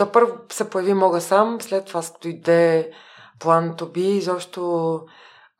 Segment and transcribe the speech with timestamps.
[0.00, 2.92] то първо се появи мога сам, след това дойде
[3.40, 5.00] план to be, изобщо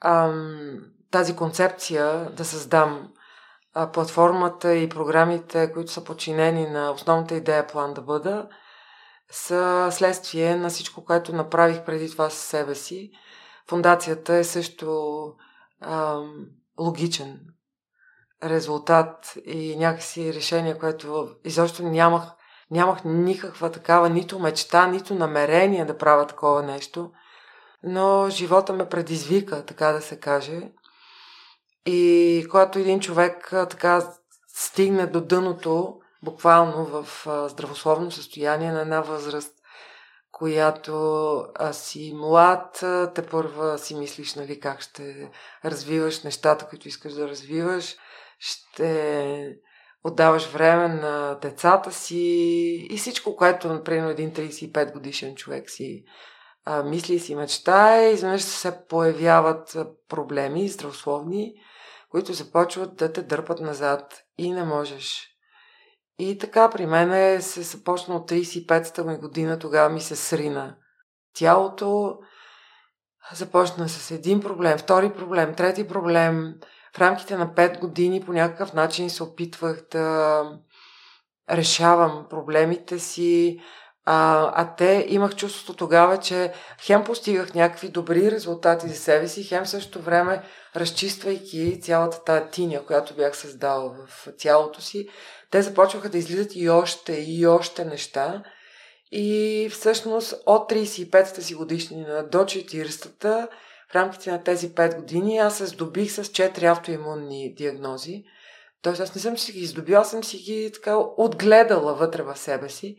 [0.00, 0.78] ам,
[1.10, 3.08] тази концепция да създам
[3.74, 8.48] а, платформата и програмите, които са подчинени на основната идея план да бъда,
[9.30, 13.10] са следствие на всичко, което направих преди това със себе си.
[13.68, 15.22] Фундацията е също
[15.80, 16.46] ам,
[16.78, 17.40] логичен
[18.44, 22.22] резултат и някакси решение, което изобщо нямах,
[22.70, 27.10] нямах никаква такава нито мечта, нито намерение да правя такова нещо.
[27.82, 30.60] Но живота ме предизвика, така да се каже.
[31.86, 34.12] И когато един човек така
[34.48, 39.54] стигне до дъното, буквално в здравословно състояние на една възраст,
[40.32, 42.84] която а си млад,
[43.14, 45.30] те първа си мислиш, нали, как ще
[45.64, 47.96] развиваш нещата, които искаш да развиваш,
[48.38, 49.56] ще
[50.04, 52.18] отдаваш време на децата си
[52.90, 56.04] и всичко, което, например, един 35 годишен човек си
[56.64, 59.76] а, мисли и си мечтае, изведнъж се появяват
[60.08, 61.54] проблеми здравословни,
[62.10, 65.26] които започват да те дърпат назад и не можеш.
[66.18, 70.76] И така при мен се започна от 35-та ми година, тогава ми се срина
[71.34, 72.18] тялото.
[73.32, 76.54] Започна с един проблем, втори проблем, трети проблем.
[76.96, 80.42] В рамките на 5 години по някакъв начин се опитвах да
[81.50, 83.60] решавам проблемите си,
[84.04, 89.44] а, а те имах чувството тогава, че хем постигах някакви добри резултати за себе си,
[89.44, 90.42] хем също време
[90.76, 95.08] разчиствайки цялата тая тиня, която бях създала в тялото си,
[95.50, 98.42] те започваха да излизат и още, и още неща.
[99.12, 103.48] И всъщност от 35-та си годишнина до 40-та,
[103.92, 108.24] в рамките на тези 5 години, аз се здобих с 4 автоимунни диагнози.
[108.82, 112.68] Тоест аз не съм си ги издобила, съм си ги така отгледала вътре в себе
[112.68, 112.96] си.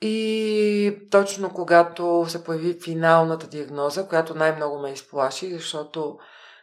[0.00, 6.18] И точно когато се появи финалната диагноза, която най-много ме изплаши, защото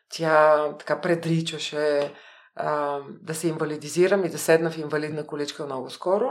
[0.09, 2.13] тя така предричаше
[2.55, 6.29] а, да се инвалидизирам и да седна в инвалидна количка много скоро.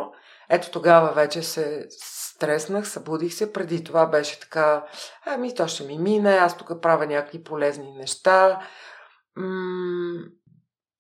[0.51, 1.87] Ето тогава вече се
[2.35, 3.53] стреснах, събудих се.
[3.53, 4.85] Преди това беше така,
[5.27, 8.61] ами то ще ми мине, аз тук правя някакви полезни неща.
[9.37, 10.25] М-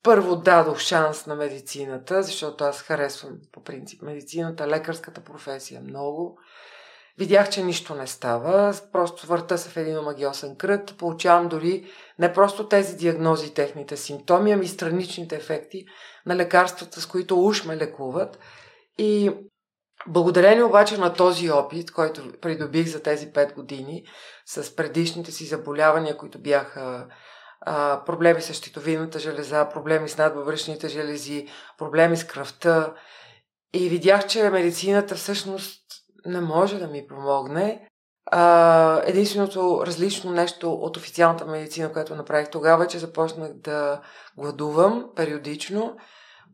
[0.03, 6.39] първо дадох шанс на медицината, защото аз харесвам по принцип медицината, лекарската професия много.
[7.19, 12.33] Видях, че нищо не става, просто върта се в един омагиосен кръг, получавам дори не
[12.33, 15.85] просто тези диагнози, техните симптоми, ами страничните ефекти
[16.27, 18.39] на лекарствата, с които уж ме лекуват.
[18.99, 19.33] И
[20.07, 24.05] благодарение обаче на този опит, който придобих за тези 5 години,
[24.47, 27.07] с предишните си заболявания, които бяха
[27.61, 31.47] а, проблеми с щитовидната железа, проблеми с надбъбръчните желези,
[31.79, 32.95] проблеми с кръвта,
[33.75, 35.81] и видях, че медицината всъщност
[36.27, 37.89] не може да ми помогне.
[38.27, 44.01] А, единственото различно нещо от официалната медицина, което направих тогава, е, че започнах да
[44.39, 45.97] гладувам периодично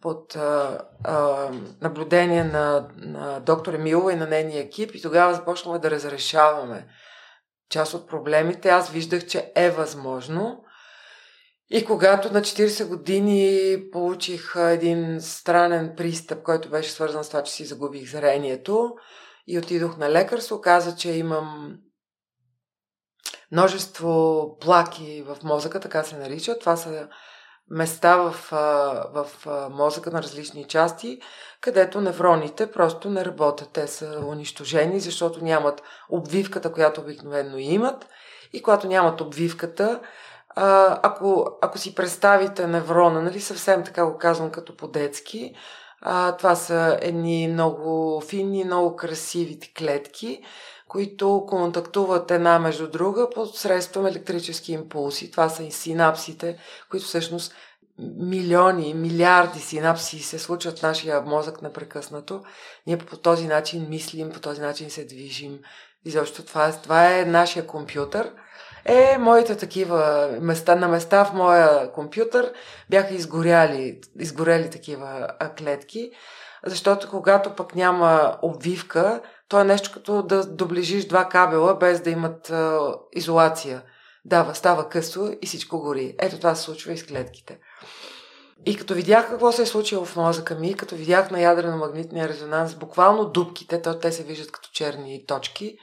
[0.00, 1.50] под а, а,
[1.80, 6.86] наблюдение на, на доктор Емилова и на нейния екип и тогава започнахме да разрешаваме
[7.70, 8.68] част от проблемите.
[8.68, 10.64] Аз виждах, че е възможно.
[11.70, 17.52] И когато на 40 години получих един странен пристъп, който беше свързан с това, че
[17.52, 18.94] си загубих зрението,
[19.46, 21.78] и отидох на лекар, се оказа, че имам
[23.52, 26.58] множество плаки в мозъка, така се нарича.
[26.58, 27.08] Това са
[27.70, 28.34] места в,
[29.12, 29.26] в
[29.70, 31.20] мозъка на различни части,
[31.60, 33.70] където невроните просто не работят.
[33.72, 38.06] Те са унищожени, защото нямат обвивката, която обикновено имат.
[38.52, 40.00] И когато нямат обвивката,
[41.02, 45.54] ако, ако си представите неврона, нали, съвсем така го казвам като по-детски,
[46.38, 50.42] това са едни много финни, много красиви клетки,
[50.90, 55.30] които контактуват една между друга посредством електрически импулси.
[55.30, 56.58] Това са и синапсите,
[56.90, 57.54] които всъщност
[58.18, 62.42] милиони, милиарди синапси се случват в нашия мозък непрекъснато.
[62.86, 65.58] Ние по този начин мислим, по този начин се движим.
[66.04, 68.32] И защо това, това е нашия компютър–
[68.84, 72.52] е, моите такива места, на места в моя компютър
[72.90, 75.28] бяха изгоряли, изгорели такива
[75.58, 76.10] клетки,
[76.66, 79.20] защото когато пък няма обвивка,
[79.50, 83.82] то е нещо като да доближиш два кабела без да имат а, изолация.
[84.24, 86.14] Дава, става късо и всичко гори.
[86.18, 87.58] Ето това се случва и с клетките.
[88.66, 92.74] И като видях какво се е случило в мозъка ми, като видях на ядрено-магнитния резонанс,
[92.74, 95.76] буквално дубките, то те се виждат като черни точки,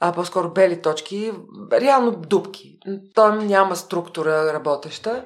[0.00, 1.32] а по-скоро бели точки,
[1.72, 2.78] реално дупки.
[3.14, 5.24] Там няма структура работеща.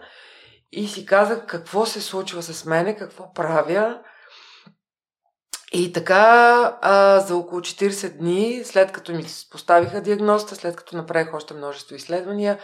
[0.73, 3.99] И си казах какво се случва с мене, какво правя.
[5.73, 11.35] И така, а, за около 40 дни, след като ми поставиха диагнозата, след като направих
[11.35, 12.59] още множество изследвания,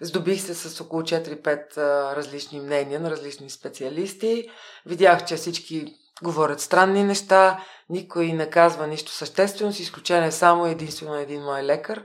[0.00, 1.76] здобих се с около 4-5
[2.16, 4.48] различни мнения на различни специалисти.
[4.86, 11.14] Видях, че всички говорят странни неща, никой не казва нищо съществено, с изключение само единствено
[11.14, 12.04] един мой лекар.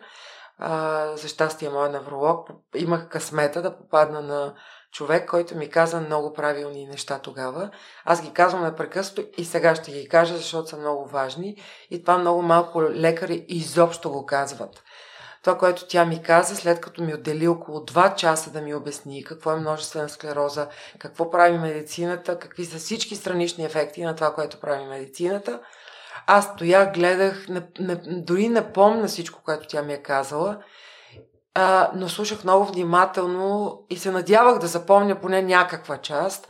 [0.58, 2.50] А, за щастие, мой невролог.
[2.76, 4.54] Имах късмета да попадна на
[4.92, 7.70] човек, който ми каза много правилни неща тогава.
[8.06, 11.56] Аз ги казвам непрекъснато и сега ще ги кажа, защото са много важни.
[11.92, 14.84] И това много малко лекари изобщо го казват.
[15.44, 19.24] Това, което тя ми каза, след като ми отдели около 2 часа да ми обясни
[19.24, 20.68] какво е множествена склероза,
[21.00, 25.60] какво прави медицината, какви са всички странични ефекти на това, което прави медицината,
[26.28, 30.58] аз стоях, гледах, не, не, дори не помня всичко, което тя ми е казала,
[31.60, 36.48] а, но слушах много внимателно и се надявах да запомня поне някаква част.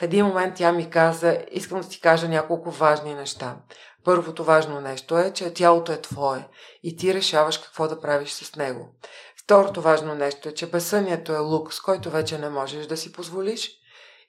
[0.00, 3.56] В един момент тя ми каза, искам да ти кажа няколко важни неща.
[4.04, 6.48] Първото важно нещо е, че тялото е твое
[6.82, 8.88] и ти решаваш какво да правиш с него.
[9.44, 13.70] Второто важно нещо е, че безсънието е лукс, който вече не можеш да си позволиш.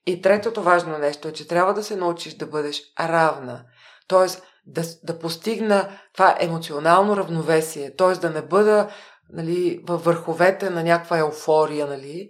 [0.05, 3.63] И третото важно нещо е, че трябва да се научиш да бъдеш равна.
[4.07, 4.27] Т.е.
[4.65, 7.95] да, да постигна това емоционално равновесие.
[7.95, 8.13] Т.е.
[8.13, 8.89] да не бъда
[9.33, 12.29] нали, във върховете на някаква еуфория, нали,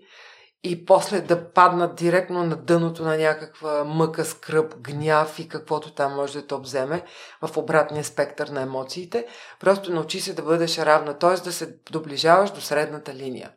[0.64, 6.16] и после да паднат директно на дъното на някаква мъка, скръп, гняв и каквото там
[6.16, 7.04] може да те обземе
[7.42, 9.26] в обратния спектър на емоциите.
[9.60, 11.44] Просто научи се да бъдеш равна, т.е.
[11.44, 13.52] да се доближаваш до средната линия.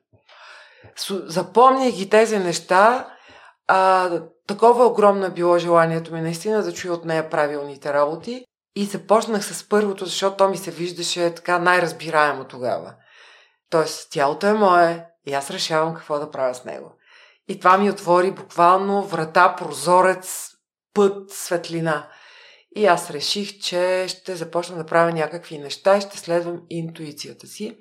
[1.08, 3.08] Запомняй ги тези неща,
[3.66, 4.10] а,
[4.46, 8.44] такова огромно е било желанието ми наистина да чуя от нея правилните работи
[8.76, 12.94] и започнах с първото, защото то ми се виждаше така най-разбираемо тогава.
[13.70, 16.92] Тоест, тялото е мое и аз решавам какво да правя с него.
[17.48, 20.50] И това ми отвори буквално врата, прозорец,
[20.94, 22.08] път, светлина.
[22.76, 27.78] И аз реших, че ще започна да правя някакви неща и ще следвам интуицията си.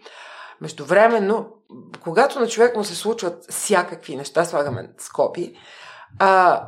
[0.61, 1.47] Междувременно,
[2.03, 5.53] когато на човек му се случват всякакви неща, слагаме скопи,
[6.19, 6.63] а,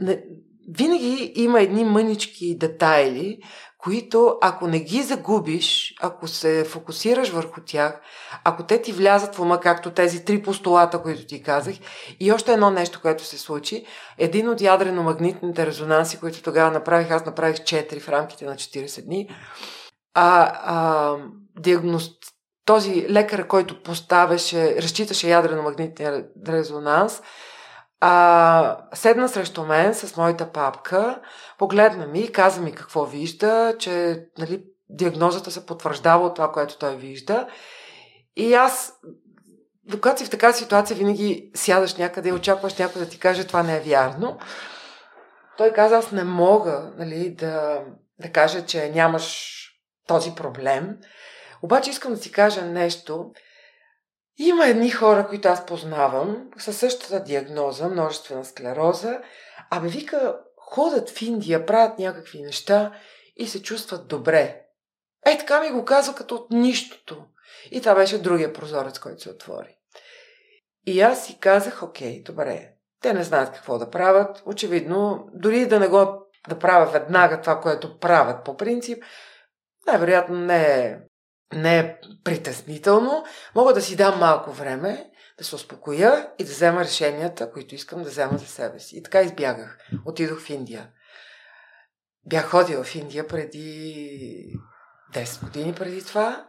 [0.00, 0.24] не,
[0.68, 3.38] винаги има едни мънички детайли,
[3.84, 8.00] които ако не ги загубиш, ако се фокусираш върху тях,
[8.44, 11.74] ако те ти влязат в ума, както тези три постулата, които ти казах,
[12.20, 13.86] и още едно нещо, което се случи,
[14.18, 19.28] един от ядрено-магнитните резонанси, които тогава направих, аз направих 4 в рамките на 40 дни,
[20.14, 21.16] а, а,
[21.58, 22.22] диагност,
[22.64, 27.22] този лекар, който поставяше, разчиташе ядрено-магнитния резонанс,
[28.00, 31.20] а, седна срещу мен с моята папка,
[31.58, 36.96] погледна ми, каза ми какво вижда, че нали, диагнозата се потвърждава от това, което той
[36.96, 37.48] вижда.
[38.36, 38.92] И аз,
[39.84, 43.62] докато си в такава ситуация, винаги сядаш някъде и очакваш някой да ти каже това
[43.62, 44.38] не е вярно.
[45.56, 47.80] Той каза, аз не мога нали, да,
[48.20, 49.54] да кажа, че нямаш
[50.06, 50.96] този проблем.
[51.62, 53.30] Обаче искам да ти кажа нещо.
[54.38, 59.20] Има едни хора, които аз познавам, със същата диагноза, множествена склероза,
[59.70, 62.92] абе вика, ходят в Индия, правят някакви неща
[63.36, 64.60] и се чувстват добре.
[65.26, 67.24] Е, така ми го каза като от нищото.
[67.70, 69.76] И това беше другия прозорец, който се отвори.
[70.86, 72.70] И аз си казах, окей, добре,
[73.00, 74.42] те не знаят какво да правят.
[74.46, 79.04] Очевидно, дори да не го да правя веднага това, което правят по принцип,
[79.86, 80.98] най-вероятно не е
[81.52, 83.24] не е притеснително,
[83.54, 88.02] мога да си дам малко време, да се успокоя и да взема решенията, които искам
[88.02, 88.96] да взема за себе си.
[88.96, 89.78] И така избягах.
[90.06, 90.90] Отидох в Индия.
[92.26, 94.46] Бях ходила в Индия преди
[95.14, 96.46] 10 години преди това.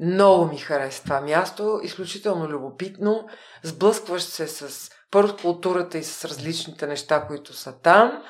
[0.00, 3.28] Много ми хареса това място, изключително любопитно.
[3.62, 8.22] Сблъскваш се с първо културата и с различните неща, които са там.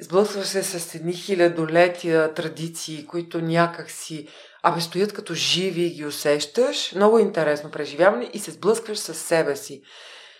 [0.00, 4.28] Сблъскваш се с едни хилядолетия традиции, които някак си
[4.68, 6.92] абе стоят като живи и ги усещаш.
[6.92, 9.82] Много интересно преживяване и се сблъскваш с себе си.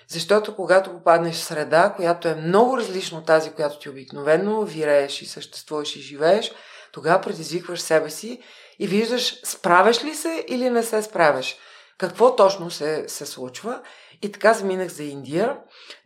[0.08, 5.22] Защото когато попаднеш в среда, която е много различна от тази, която ти обикновено вирееш
[5.22, 6.52] и съществуваш и живееш,
[6.92, 8.42] тогава предизвикваш себе си
[8.78, 11.56] и виждаш справяш ли се или не се справяш.
[11.98, 13.80] Какво точно се, се случва?
[14.22, 15.56] И така заминах за Индия.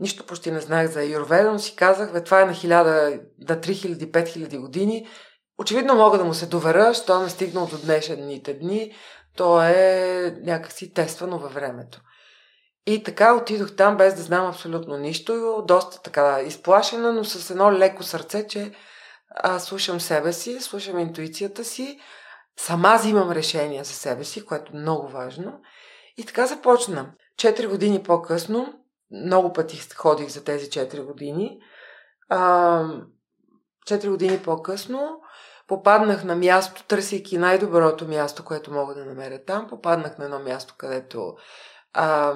[0.00, 3.61] Нищо почти не знаех за Юрведа, но си казах, бе, това е на 1000, на
[3.61, 5.09] 3000-5000 години.
[5.59, 8.95] Очевидно мога да му се доверя, що не стигнал до днешните дни.
[9.37, 12.01] То е някакси тествано във времето.
[12.87, 17.73] И така отидох там без да знам абсолютно нищо, доста така изплашена, но с едно
[17.73, 18.73] леко сърце, че
[19.31, 22.01] аз слушам себе си, слушам интуицията си,
[22.59, 25.61] сама взимам решения за себе си, което е много важно.
[26.17, 27.13] И така започна.
[27.37, 28.75] Четири години по-късно,
[29.25, 31.59] много пъти ходих за тези четири години,
[32.29, 32.85] а,
[33.87, 35.21] 4 години по-късно
[35.73, 39.69] попаднах на място, търсейки най-доброто място, което мога да намеря там.
[39.69, 41.35] Попаднах на едно място, където
[41.93, 42.35] а,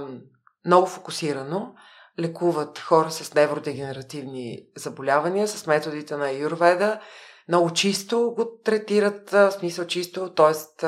[0.67, 1.75] много фокусирано
[2.21, 7.01] лекуват хора с невродегенеративни заболявания с методите на Юрведа.
[7.49, 10.87] Много чисто го третират, в смисъл чисто, т.е.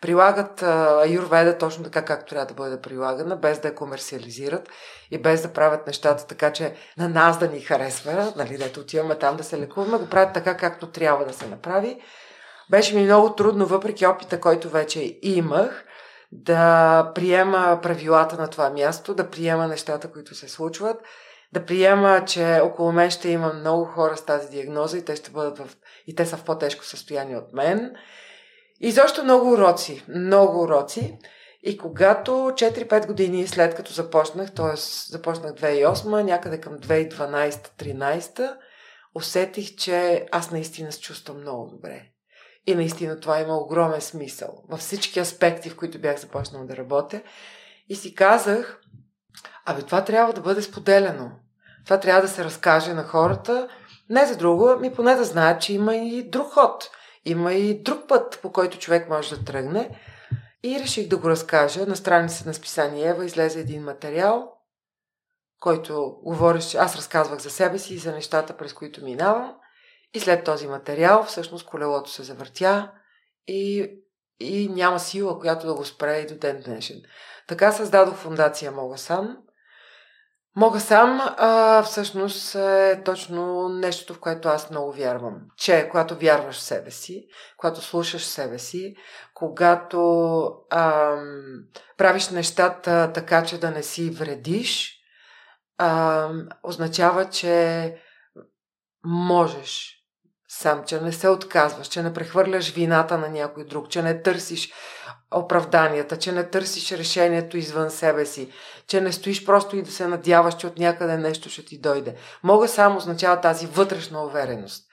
[0.00, 0.64] прилагат
[1.08, 4.68] Юрведа точно така, както трябва да бъде прилагана, без да я комерциализират
[5.10, 9.14] и без да правят нещата така, че на нас да ни харесва, нали, дето отиваме
[9.14, 12.00] там да се лекуваме, го правят така, както трябва да се направи.
[12.70, 15.84] Беше ми много трудно, въпреки опита, който вече имах,
[16.32, 20.96] да приема правилата на това място, да приема нещата, които се случват,
[21.54, 25.30] да приема, че около мен ще има много хора с тази диагноза и те ще
[25.30, 25.68] бъдат в...
[26.06, 27.94] и те са в по-тежко състояние от мен.
[28.80, 31.18] И защо много уроци, много уроци.
[31.62, 34.76] И когато 4-5 години след като започнах, т.е.
[35.12, 38.56] започнах 2008, някъде към 2012-13,
[39.14, 42.02] усетих, че аз наистина се чувствам много добре.
[42.66, 47.22] И наистина това има огромен смисъл във всички аспекти, в които бях започнала да работя.
[47.88, 48.80] И си казах,
[49.66, 51.30] абе това трябва да бъде споделено.
[51.84, 53.68] Това трябва да се разкаже на хората.
[54.10, 56.90] Не за друго, ми поне да знаят, че има и друг ход.
[57.24, 60.00] Има и друг път, по който човек може да тръгне.
[60.62, 61.86] И реших да го разкажа.
[61.86, 64.52] На страница на списание Ева излезе един материал,
[65.60, 69.54] който говореше, аз разказвах за себе си и за нещата, през които минавам.
[70.14, 72.90] И след този материал, всъщност, колелото се завъртя
[73.46, 73.90] и,
[74.40, 77.02] и няма сила, която да го спре и до ден днешен.
[77.48, 79.36] Така създадох фундация Мога сам.
[80.56, 85.40] Мога сам, а, всъщност е точно нещо, в което аз много вярвам.
[85.56, 88.94] Че когато вярваш в себе си, когато слушаш себе си,
[89.34, 91.54] когато ам,
[91.96, 94.98] правиш нещата така, че да не си вредиш,
[95.78, 97.96] ам, означава, че
[99.04, 99.94] можеш
[100.48, 104.72] сам, че не се отказваш, че не прехвърляш вината на някой друг, че не търсиш
[105.34, 108.52] оправданията, че не търсиш решението извън себе си,
[108.86, 112.14] че не стоиш просто и да се надяваш, че от някъде нещо ще ти дойде.
[112.42, 114.84] Мога само означава тази вътрешна увереност.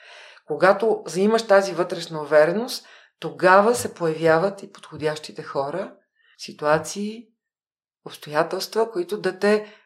[0.48, 2.86] Когато заимаш тази вътрешна увереност,
[3.19, 5.93] тогава се появяват и подходящите хора,
[6.38, 7.27] ситуации,
[8.05, 9.80] обстоятелства, които да те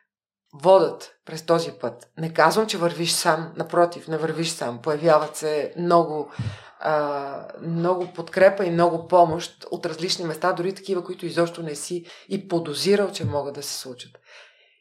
[0.62, 2.10] водат през този път.
[2.18, 4.82] Не казвам, че вървиш сам, напротив, не вървиш сам.
[4.82, 6.32] Появяват се много,
[6.80, 12.06] а, много подкрепа и много помощ от различни места, дори такива, които изобщо не си
[12.30, 14.12] и подозирал, че могат да се случат.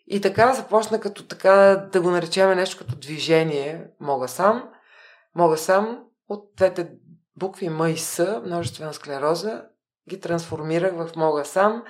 [0.06, 3.86] И така започна като така да го наречем нещо като движение.
[4.00, 4.68] Мога сам.
[5.34, 6.90] Мога сам от двете
[7.36, 9.62] букви М и С, множествена склероза,
[10.08, 11.82] ги трансформирах в Мога сам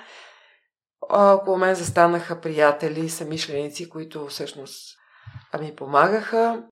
[1.09, 4.97] около мен застанаха приятели, самишленици, които всъщност
[5.59, 6.63] ми помагаха.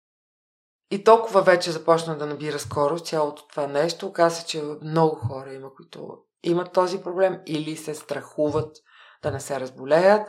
[0.91, 4.07] И толкова вече започна да набира скорост цялото това нещо.
[4.07, 8.77] Оказа че много хора има, които имат този проблем или се страхуват
[9.23, 10.27] да не се разболеят,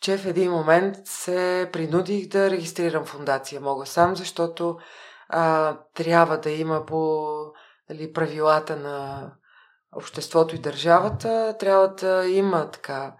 [0.00, 4.76] че в един момент се принудих да регистрирам фундация Мога сам, защото
[5.28, 7.26] а, трябва да има по
[7.90, 9.30] дали, правилата на
[9.96, 13.14] обществото и държавата, трябва да има така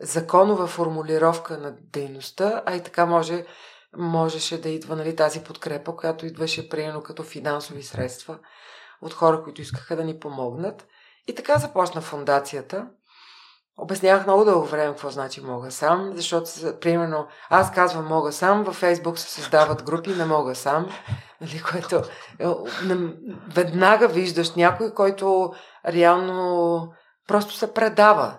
[0.00, 3.44] законова формулировка на дейността, а и така може,
[3.96, 8.38] можеше да идва нали, тази подкрепа, която идваше приемно като финансови средства
[9.02, 10.86] от хора, които искаха да ни помогнат.
[11.28, 12.86] И така започна фундацията.
[13.78, 16.50] Обяснявах много дълго време какво значи мога сам, защото,
[16.80, 20.86] примерно, аз казвам мога сам, във Фейсбук се създават групи не мога сам,
[21.40, 22.02] нали, което
[22.38, 22.46] е,
[23.54, 25.52] веднага виждаш някой, който
[25.86, 26.88] реално
[27.28, 28.38] просто се предава.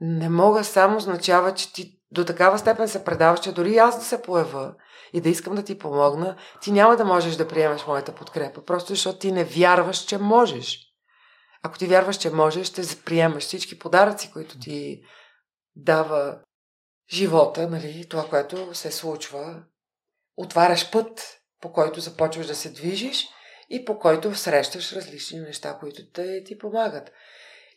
[0.00, 4.04] Не мога само означава, че ти до такава степен се предаваш, че дори аз да
[4.04, 4.74] се поява
[5.12, 8.92] и да искам да ти помогна, ти няма да можеш да приемеш моята подкрепа, просто
[8.92, 10.93] защото ти не вярваш, че можеш.
[11.66, 15.02] Ако ти вярваш, че можеш, ще приемаш всички подаръци, които ти
[15.76, 16.38] дава
[17.12, 19.62] живота, нали, това, което се случва.
[20.36, 23.28] Отваряш път, по който започваш да се движиш
[23.70, 27.12] и по който срещаш различни неща, които те ти помагат.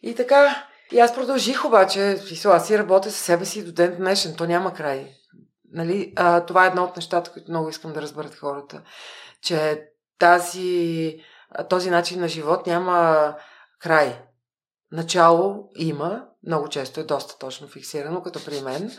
[0.01, 4.35] И така, и аз продължих обаче, аз си работя със себе си до ден днешен,
[4.35, 5.13] то няма край.
[5.71, 6.13] Нали?
[6.15, 8.83] А, това е едно от нещата, които много искам да разберат хората,
[9.41, 9.83] че
[10.19, 11.19] тази,
[11.69, 13.35] този начин на живот няма
[13.79, 14.21] край.
[14.91, 18.91] Начало има, много често е доста точно фиксирано, като при мен,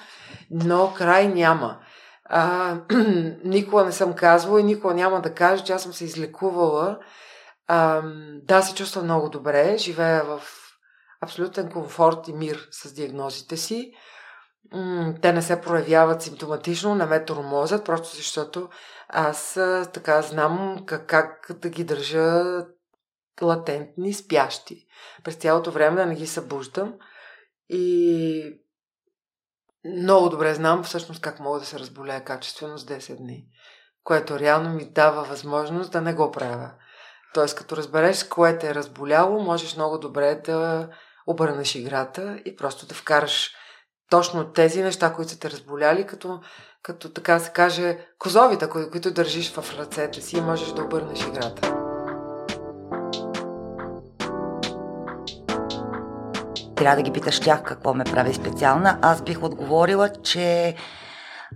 [0.50, 1.80] но край няма.
[2.24, 2.74] А,
[3.44, 6.98] никога не съм казвала и никога няма да кажа, че аз съм се излекувала.
[7.66, 8.02] А,
[8.42, 10.42] да, се чувствам много добре, живея в
[11.20, 13.92] абсолютен комфорт и мир с диагнозите си,
[15.22, 18.68] те не се проявяват симптоматично, не ме тормозят, просто защото
[19.08, 19.52] аз
[19.92, 22.42] така знам как, как да ги държа
[23.42, 24.86] латентни, спящи.
[25.24, 26.94] През цялото време да не ги събуждам.
[27.68, 28.60] И
[29.84, 33.44] много добре знам всъщност как мога да се разболея качествено с 10 дни,
[34.04, 36.70] което реално ми дава възможност да не го правя.
[37.34, 40.88] Тоест, като разбереш кое те е разболяло, можеш много добре да
[41.26, 43.50] обърнеш играта и просто да вкараш
[44.10, 46.40] точно тези неща, които са те разболяли, като,
[46.82, 51.87] като така се каже, козовите, които държиш в ръцете си и можеш да обърнеш играта.
[56.78, 58.98] Трябва да ги питаш тях какво ме прави специална.
[59.02, 60.74] Аз бих отговорила, че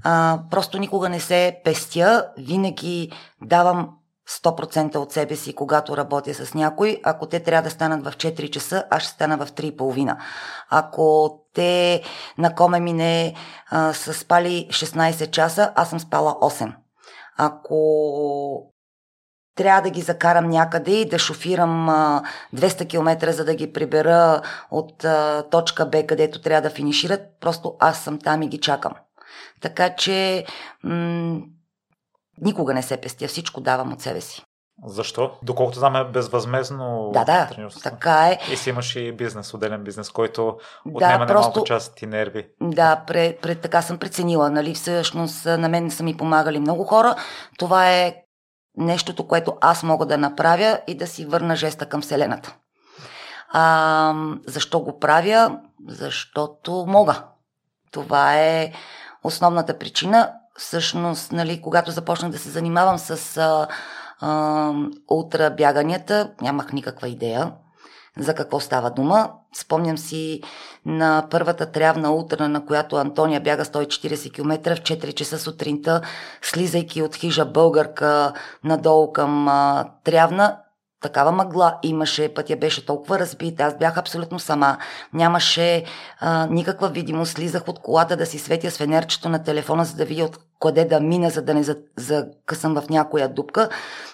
[0.05, 3.13] а, просто никога не се пестя, винаги
[3.43, 3.91] давам
[4.31, 7.01] 100% от себе си, когато работя с някой.
[7.05, 10.17] Ако те трябва да станат в 4 часа, аз ще стана в 3,5.
[10.71, 12.03] Ако те
[12.39, 13.35] на коме ми
[13.71, 16.75] а, са спали 16 часа, аз съм спала 8.
[17.39, 18.72] Ако
[19.55, 22.23] трябва да ги закарам някъде и да шофирам а,
[22.55, 25.05] 200 км, за да ги прибера от
[25.51, 28.93] точка Б, където трябва да финишират, просто аз съм там и ги чакам.
[29.61, 30.45] Така че
[30.85, 31.41] м-
[32.41, 34.43] никога не се пестя, всичко давам от себе си.
[34.87, 35.31] Защо?
[35.43, 37.49] Доколкото знам е безвъзмезно Да, да,
[37.83, 38.39] така е.
[38.53, 40.57] И си имаш и бизнес, отделен бизнес, който
[40.95, 42.49] отнема да, просто, малко част ти нерви.
[42.61, 44.51] Да, пред, пред, така съм преценила.
[44.51, 44.75] Нали?
[44.75, 47.15] Всъщност на мен са ми помагали много хора.
[47.59, 48.22] Това е
[48.77, 52.55] нещото, което аз мога да направя и да си върна жеста към Вселената.
[53.49, 54.15] А,
[54.47, 55.59] защо го правя?
[55.89, 57.25] Защото мога.
[57.91, 58.73] Това е
[59.25, 60.33] основната причина.
[60.57, 63.69] Всъщност, нали, когато започнах да се занимавам с а,
[64.21, 64.73] а,
[65.11, 67.53] ултрабяганията, нямах никаква идея
[68.19, 69.31] за какво става дума.
[69.55, 70.41] Спомням си
[70.87, 76.01] на първата трявна утра, на която Антония бяга 140 км в 4 часа сутринта,
[76.43, 78.33] слизайки от хижа българка
[78.65, 80.57] надолу към а, трявна,
[81.03, 84.79] такава мъгла имаше, пътя беше толкова разбит, аз бях абсолютно сама,
[85.13, 85.85] нямаше
[86.21, 90.05] а, никаква видимост, слизах от колата да си светя с фенерчето на телефона, за да
[90.05, 91.65] видя от къде да мина, за да не
[91.97, 93.69] закъсам в някоя дупка.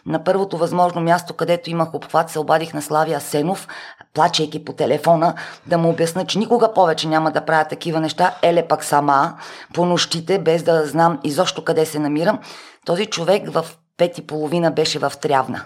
[0.06, 3.68] На първото възможно място, където имах обхват, се обадих на Славия Сенов,
[4.14, 5.34] плачейки по телефона,
[5.66, 9.38] да му обясна, че никога повече няма да правя такива неща, еле пак сама,
[9.74, 12.38] по нощите, без да знам изобщо къде се намирам.
[12.86, 15.64] Този човек в пет и половина беше в Трявна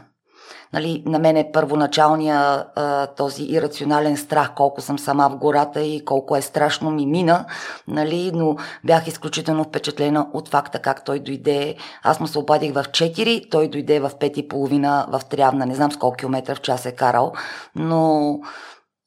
[0.73, 6.05] нали, на мен е първоначалния а, този ирационален страх, колко съм сама в гората и
[6.05, 7.45] колко е страшно ми мина,
[7.89, 11.77] нали, но бях изключително впечатлена от факта как той дойде.
[12.03, 15.75] Аз му се обадих в 4, той дойде в 5 и половина в Трявна, не
[15.75, 17.33] знам с колко километра в час е карал,
[17.75, 18.39] но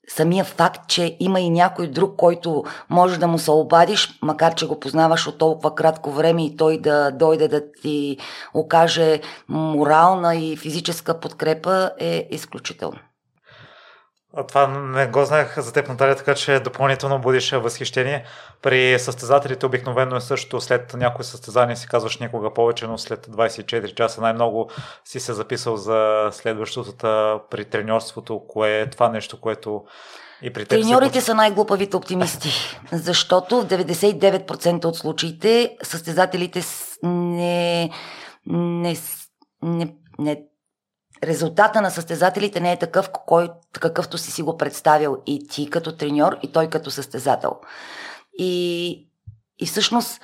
[0.08, 4.68] самия факт, че има и някой друг, който може да му се обадиш, макар че
[4.68, 8.18] го познаваш от толкова кратко време и той да дойде да ти
[8.54, 12.98] окаже морална и физическа подкрепа е изключително.
[14.48, 18.24] Това не го знаех за теб, Наталия, така че допълнително будиш възхищение.
[18.62, 23.94] При състезателите обикновено е също след някои състезания си казваш никога повече, но след 24
[23.94, 24.70] часа най-много
[25.06, 29.84] си се записал за следващото при треньорството, кое е това нещо, което
[30.42, 31.26] и при Треньорите се...
[31.26, 32.50] са най-глупавите оптимисти,
[32.92, 36.62] защото в 99% от случаите състезателите
[37.04, 37.90] не,
[38.48, 38.96] не,
[39.64, 40.42] не, не
[41.24, 43.50] резултата на състезателите не е такъв, кой,
[43.80, 45.18] какъвто си си го представил.
[45.26, 47.56] И ти като треньор, и той като състезател.
[48.38, 49.08] И,
[49.60, 50.22] и всъщност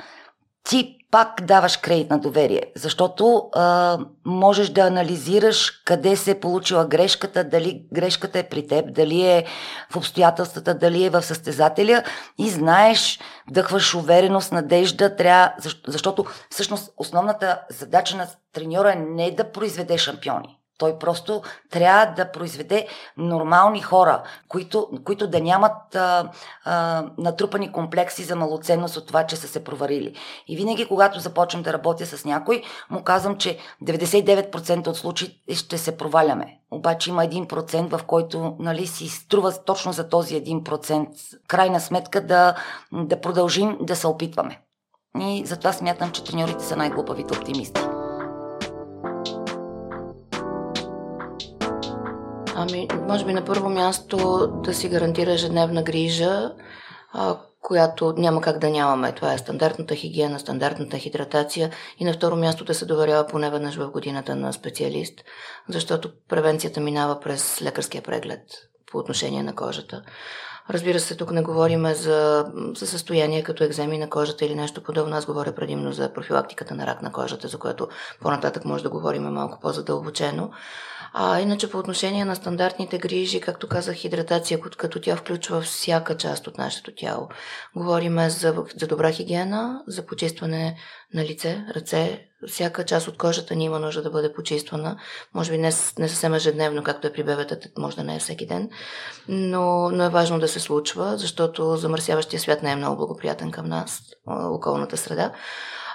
[0.64, 6.86] ти пак даваш кредит на доверие, защото а, можеш да анализираш къде се е получила
[6.86, 9.46] грешката, дали грешката е при теб, дали е
[9.90, 12.04] в обстоятелствата, дали е в състезателя.
[12.38, 15.54] И знаеш, вдъхваш увереност, надежда, трябва,
[15.88, 22.32] защото всъщност основната задача на треньора е не да произведе шампиони, той просто трябва да
[22.32, 26.30] произведе нормални хора, които, които да нямат а,
[26.66, 30.16] а, натрупани комплекси за малоценност от това, че са се проварили.
[30.48, 35.78] И винаги, когато започвам да работя с някой, му казвам, че 99% от случаи ще
[35.78, 36.60] се проваляме.
[36.72, 41.08] Обаче има 1%, в който нали, си струва точно за този 1%.
[41.48, 42.56] Крайна сметка да,
[42.94, 44.60] да продължим да се опитваме.
[45.20, 47.82] И затова смятам, че треньорите са най-глупавите оптимисти.
[52.62, 56.52] Ами, може би на първо място да си гарантира ежедневна грижа,
[57.14, 59.12] а, която няма как да нямаме.
[59.12, 63.76] Това е стандартната хигиена, стандартната хидратация и на второ място да се доверява поне веднъж
[63.76, 65.24] в годината на специалист,
[65.70, 68.42] защото превенцията минава през лекарския преглед
[68.92, 70.02] по отношение на кожата.
[70.70, 72.46] Разбира се, тук не говорим за,
[72.78, 75.16] за състояние като екземи на кожата или нещо подобно.
[75.16, 77.88] Аз говоря предимно за профилактиката на рак на кожата, за което
[78.22, 80.52] по-нататък може да говорим малко по-задълбочено.
[81.14, 86.48] А иначе по отношение на стандартните грижи, както казах, хидратация, като тя включва всяка част
[86.48, 87.30] от нашето тяло.
[87.76, 90.78] Говориме за, за добра хигиена, за почистване
[91.14, 94.98] на лице, ръце, всяка част от кожата ни има нужда да бъде почиствана.
[95.34, 98.46] Може би не, не съвсем ежедневно, както е при бебетата, може да не е всеки
[98.46, 98.70] ден,
[99.28, 103.68] но, но е важно да се случва, защото замърсяващия свят не е много благоприятен към
[103.68, 105.32] нас, околната среда.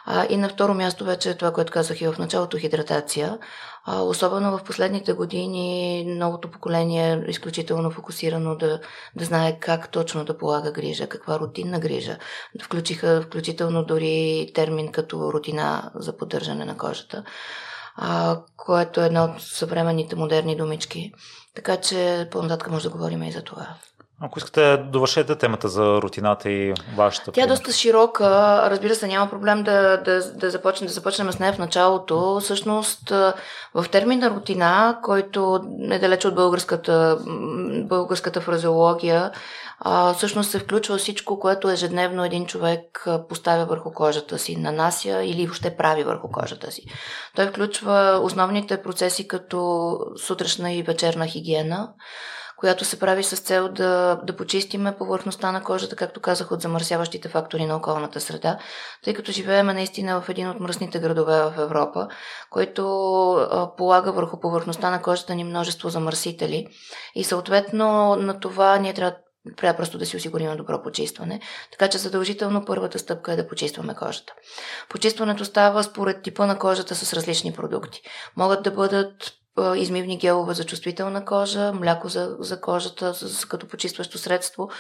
[0.09, 3.39] А, и на второ място вече това, което казах и в началото, хидратация.
[3.85, 8.81] А, особено в последните години новото поколение е изключително фокусирано да,
[9.17, 12.19] да знае как точно да полага грижа, каква рутинна грижа.
[12.63, 17.25] Включиха включително дори термин като рутина за поддържане на кожата,
[17.97, 21.13] а, което е една от съвременните модерни думички.
[21.55, 23.69] Така че по-нататък може да говорим и за това.
[24.21, 27.33] Ако искате, довършете темата за рутината и вашата.
[27.33, 28.25] Тя е доста широка.
[28.71, 32.41] Разбира се, няма проблем да, да, да, започнем, да започнем с нея в началото.
[32.41, 33.11] Всъщност,
[33.75, 37.19] в термина рутина, който е далеч от българската,
[37.89, 39.33] българската фразеология,
[40.15, 45.77] всъщност се включва всичко, което ежедневно един човек поставя върху кожата си, нанася или въобще
[45.77, 46.83] прави върху кожата си.
[47.35, 51.89] Той включва основните процеси като сутрешна и вечерна хигиена,
[52.57, 57.29] която се прави с цел да, да почистиме повърхността на кожата, както казах, от замърсяващите
[57.29, 58.59] фактори на околната среда,
[59.05, 62.09] тъй като живееме наистина в един от мръсните градове в Европа,
[62.51, 62.83] който
[63.77, 66.67] полага върху повърхността на кожата ни множество замърсители
[67.15, 69.17] и съответно на това ние трябва
[69.57, 71.41] трябва просто да си осигурим добро почистване.
[71.73, 74.33] Така че задължително първата стъпка е да почистваме кожата.
[74.89, 78.03] Почистването става според типа на кожата с различни продукти.
[78.37, 79.33] Могат да бъдат
[79.77, 84.71] измивни гелове за чувствителна кожа, мляко за, за кожата за, като почистващо средство.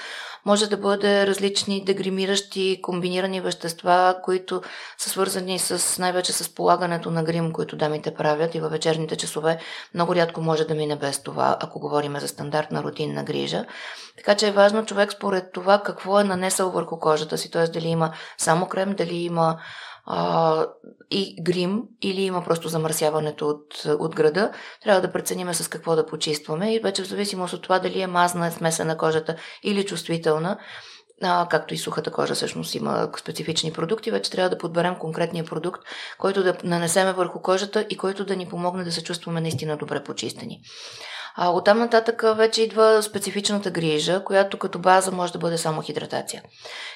[0.44, 4.62] Може да бъде различни дегримиращи комбинирани вещества, които
[4.98, 9.58] са свързани с най-вече с полагането на грим, които дамите правят и във вечерните часове.
[9.94, 13.64] Много рядко може да мине без това, ако говорим за стандартна рутинна грижа.
[14.16, 17.66] Така че е важно човек според това какво е нанесъл върху кожата си, т.е.
[17.66, 19.58] дали има само крем, дали има
[20.06, 20.66] а,
[21.10, 26.06] и грим или има просто замърсяването от, от града, трябва да прецениме с какво да
[26.06, 30.58] почистваме и вече в зависимост от това дали е мазна, смесена кожата или чувствителна,
[31.22, 35.82] а, както и сухата кожа всъщност има специфични продукти, вече трябва да подберем конкретния продукт,
[36.18, 40.04] който да нанесеме върху кожата и който да ни помогне да се чувстваме наистина добре
[40.04, 40.60] почистени.
[41.38, 46.42] А оттам нататък вече идва специфичната грижа, която като база може да бъде само хидратация.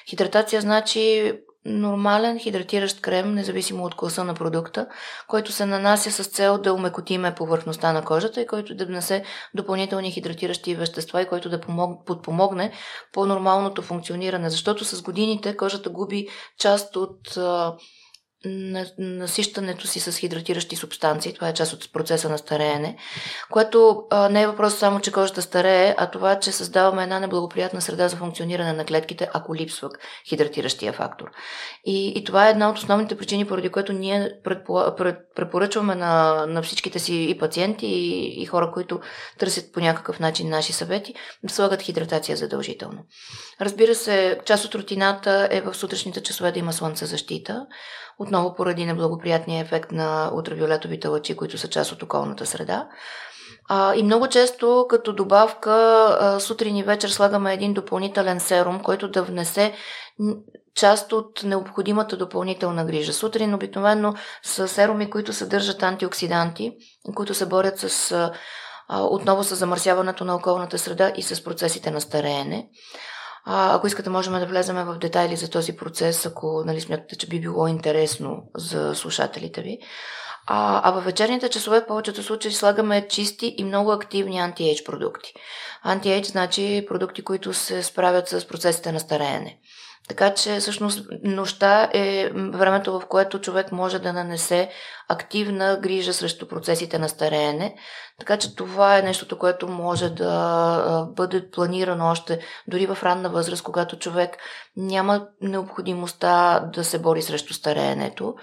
[0.09, 1.33] Хидратация значи
[1.65, 4.87] нормален хидратиращ крем, независимо от класа на продукта,
[5.27, 10.11] който се нанася с цел да умекотиме повърхността на кожата и който да внесе допълнителни
[10.11, 11.61] хидратиращи вещества и който да
[12.05, 12.71] подпомогне
[13.13, 14.49] по нормалното функциониране.
[14.49, 16.27] Защото с годините кожата губи
[16.59, 17.37] част от
[18.97, 21.33] насищането си с хидратиращи субстанции.
[21.33, 22.97] Това е част от процеса на стареене,
[23.51, 27.81] което а, не е въпрос само, че кожата старее, а това, че създаваме една неблагоприятна
[27.81, 29.89] среда за функциониране на клетките, ако липсва
[30.29, 31.31] хидратиращия фактор.
[31.85, 34.31] И, и това е една от основните причини, поради което ние
[35.35, 38.99] препоръчваме на, на всичките си и пациенти, и, и хора, които
[39.39, 43.05] търсят по някакъв начин наши съвети, да слагат хидратация задължително.
[43.61, 47.65] Разбира се, част от рутината е в сутрешните часове да има слънцезащита
[48.21, 52.87] отново поради неблагоприятния ефект на ултравиолетовите лъчи, които са част от околната среда.
[53.69, 55.71] А, и много често като добавка
[56.19, 59.73] а, сутрин и вечер слагаме един допълнителен серум, който да внесе
[60.75, 63.13] част от необходимата допълнителна грижа.
[63.13, 66.71] Сутрин обикновено са серуми, които съдържат антиоксиданти,
[67.15, 68.31] които се борят с а,
[69.03, 72.69] отново с замърсяването на околната среда и с процесите на стареене.
[73.45, 77.27] А, ако искате, можем да влезем в детайли за този процес, ако нали, смятате, че
[77.27, 79.79] би било интересно за слушателите ви.
[80.47, 85.33] А, а във вечерните часове в повечето случаи слагаме чисти и много активни анти-ейдж продукти.
[85.85, 89.59] Анти-ейдж значи продукти, които се справят с процесите на стареене.
[90.07, 94.69] Така че всъщност нощта е времето, в което човек може да нанесе
[95.09, 97.75] активна грижа срещу процесите на стареене.
[98.19, 103.63] Така че това е нещото, което може да бъде планирано още дори в ранна възраст,
[103.63, 104.37] когато човек
[104.77, 108.35] няма необходимостта да се бори срещу стареенето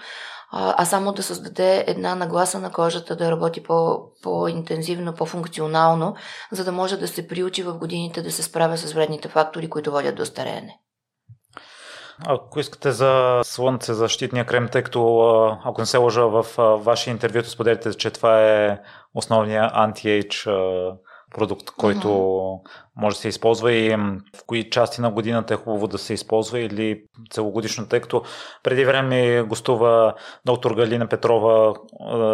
[0.51, 6.15] а само да създаде една нагласа на кожата да работи по, по-интензивно, по-функционално,
[6.51, 9.91] за да може да се приучи в годините да се справя с вредните фактори, които
[9.91, 10.79] водят до стареене.
[12.27, 16.45] Ако искате за слънце защитния крем, тъй като ако не се лъжа в
[16.77, 18.79] вашия интервюто споделите, че това е
[19.13, 20.49] основния анти-ейдж
[21.35, 22.69] продукт, който mm-hmm.
[22.95, 23.95] може да се използва и
[24.35, 28.23] в кои части на годината е хубаво да се използва или целогодишно, тъй като
[28.63, 30.13] преди време гостува
[30.45, 31.73] доктор Галина Петрова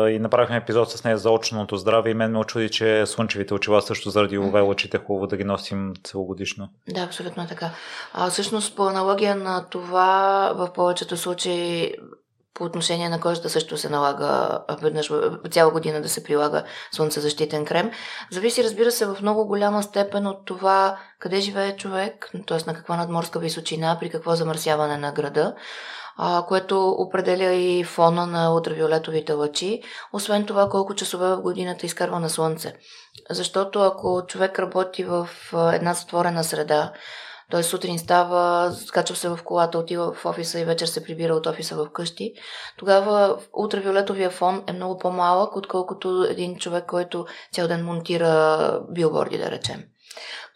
[0.09, 3.81] и направихме епизод с нея за очното здраве и мен ме очуди, че слънчевите очила
[3.81, 6.69] също заради лъчите е хубаво да ги носим целогодишно.
[6.89, 7.69] Да, абсолютно така.
[8.13, 11.93] А, всъщност по аналогия на това в повечето случаи
[12.55, 15.11] по отношение на кожата също се налага веднъж
[15.51, 17.91] цяла година да се прилага слънцезащитен крем.
[18.31, 22.57] Зависи, разбира се, в много голяма степен от това къде живее човек, т.е.
[22.67, 25.55] на каква надморска височина, при какво замърсяване на града,
[26.47, 29.81] което определя и фона на ултравиолетовите лъчи.
[30.13, 32.73] Освен това, колко часове в годината изкарва на слънце.
[33.29, 35.29] Защото ако човек работи в
[35.73, 36.91] една затворена среда,
[37.51, 41.45] той сутрин става, скачва се в колата, отива в офиса и вечер се прибира от
[41.45, 42.33] офиса в къщи.
[42.77, 49.51] Тогава ултравиолетовия фон е много по-малък, отколкото един човек, който цял ден монтира билборди, да
[49.51, 49.83] речем.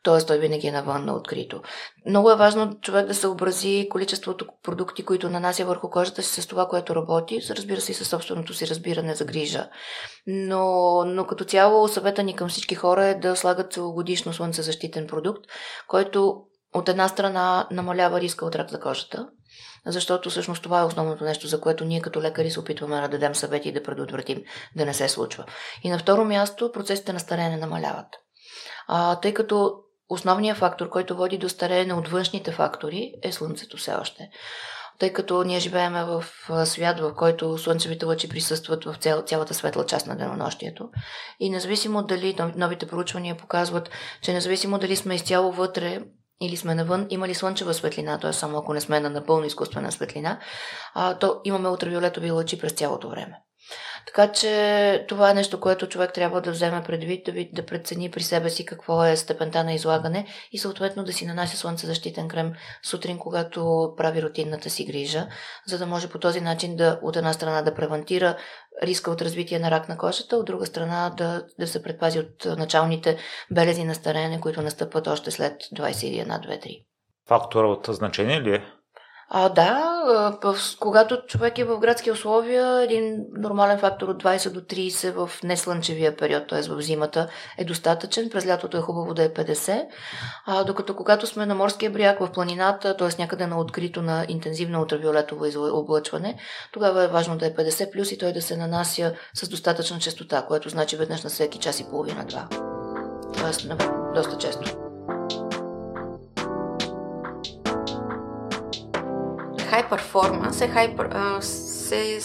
[0.03, 0.25] Т.е.
[0.25, 1.61] той винаги е навън на открито.
[2.05, 6.67] Много е важно човек да съобрази количеството продукти, които нанася върху кожата си с това,
[6.67, 9.69] което работи, разбира се и със собственото си разбиране за грижа.
[10.27, 15.45] Но, но като цяло съвета ни към всички хора е да слагат целогодишно слънцезащитен продукт,
[15.87, 16.41] който
[16.73, 19.27] от една страна намалява риска от рак за кожата,
[19.85, 23.35] защото всъщност това е основното нещо, за което ние като лекари се опитваме да дадем
[23.35, 24.43] съвети и да предотвратим
[24.75, 25.45] да не се случва.
[25.83, 28.07] И на второ място процесите на стареене намаляват.
[28.87, 29.73] А, тъй като
[30.09, 34.29] основният фактор, който води до стареене от външните фактори е слънцето все още.
[34.99, 36.25] Тъй като ние живееме в
[36.65, 40.89] свят, в който слънчевите лъчи присъстват в цял, цялата светла част на денонощието.
[41.39, 43.89] И независимо дали новите проучвания показват,
[44.21, 45.99] че независимо дали сме изцяло вътре
[46.41, 48.33] или сме навън, има ли слънчева светлина, т.е.
[48.33, 50.39] само ако не сме на напълно изкуствена светлина,
[50.93, 53.41] а, то имаме ултравиолетови лъчи през цялото време.
[54.05, 58.23] Така че това е нещо, което човек трябва да вземе предвид, да, да прецени при
[58.23, 62.53] себе си какво е степента на излагане и съответно да си нанася слънцезащитен крем
[62.83, 65.27] сутрин, когато прави рутинната си грижа,
[65.67, 68.37] за да може по този начин да от една страна да превентира
[68.83, 72.45] риска от развитие на рак на кожата, от друга страна да, да се предпази от
[72.45, 73.17] началните
[73.51, 76.85] белези на стареене, които настъпват още след 21-2-3.
[77.27, 78.63] Фактора от значение ли е?
[79.31, 80.37] А, да,
[80.79, 86.17] когато човек е в градски условия, един нормален фактор от 20 до 30 в неслънчевия
[86.17, 86.61] период, т.е.
[86.61, 88.29] в зимата, е достатъчен.
[88.29, 89.85] През лятото е хубаво да е 50.
[90.45, 93.21] А, докато когато сме на морския бряг, в планината, т.е.
[93.21, 96.39] някъде на открито на интензивно ултравиолетово облъчване,
[96.73, 100.45] тогава е важно да е 50 плюс и той да се нанася с достатъчна частота,
[100.47, 102.47] което значи веднъж на всеки час и половина-два.
[103.39, 103.67] Тоест,
[104.15, 104.88] доста често.
[109.69, 110.95] Хай перформанс е хай,
[111.41, 112.19] се,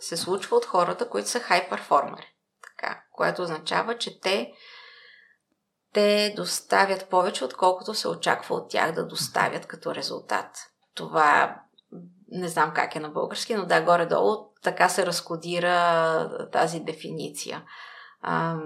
[0.00, 2.26] се случва от хората, които са хай перформери.
[2.62, 4.52] Така, което означава, че те
[5.92, 10.56] те доставят повече, отколкото се очаква от тях да доставят като резултат.
[10.94, 11.60] Това
[12.30, 17.62] не знам как е на български, но да, горе-долу така се разкодира тази дефиниция.
[18.22, 18.56] А,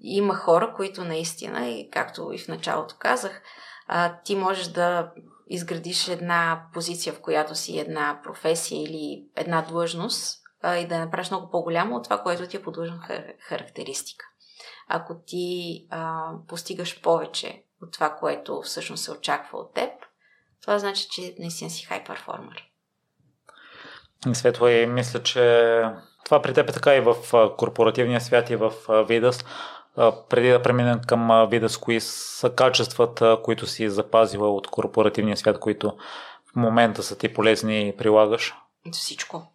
[0.00, 3.42] има хора, които наистина, и както и в началото казах,
[3.86, 5.12] а, ти можеш да
[5.48, 11.00] изградиш една позиция, в която си една професия или една длъжност а, и да я
[11.00, 14.24] направиш много по-голямо от това, което ти е подложена хар- характеристика.
[14.88, 19.90] Ако ти а, постигаш повече от това, което всъщност се очаква от теб,
[20.60, 22.64] това значи, че наистина си хай перформер.
[24.32, 25.82] Светло и мисля, че
[26.24, 27.14] това при теб е така и в
[27.56, 28.72] корпоративния свят и в
[29.08, 29.44] Видас
[30.28, 35.58] преди да преминем към вида с кои са качествата, които си запазила от корпоративния свят,
[35.58, 35.96] които
[36.52, 38.54] в момента са ти полезни и прилагаш?
[38.92, 39.52] Всичко.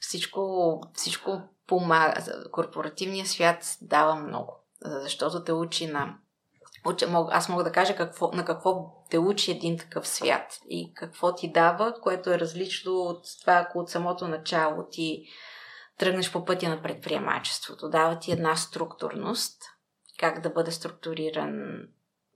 [0.00, 2.14] всичко, всичко помага.
[2.50, 6.14] Корпоративният свят дава много, защото те учи на
[7.30, 11.52] аз мога да кажа какво, на какво те учи един такъв свят и какво ти
[11.52, 15.24] дава, което е различно от това, ако от самото начало ти
[16.00, 17.88] тръгнеш по пътя на предприемачеството.
[17.88, 19.62] Дава ти една структурност,
[20.18, 21.82] как да бъде структуриран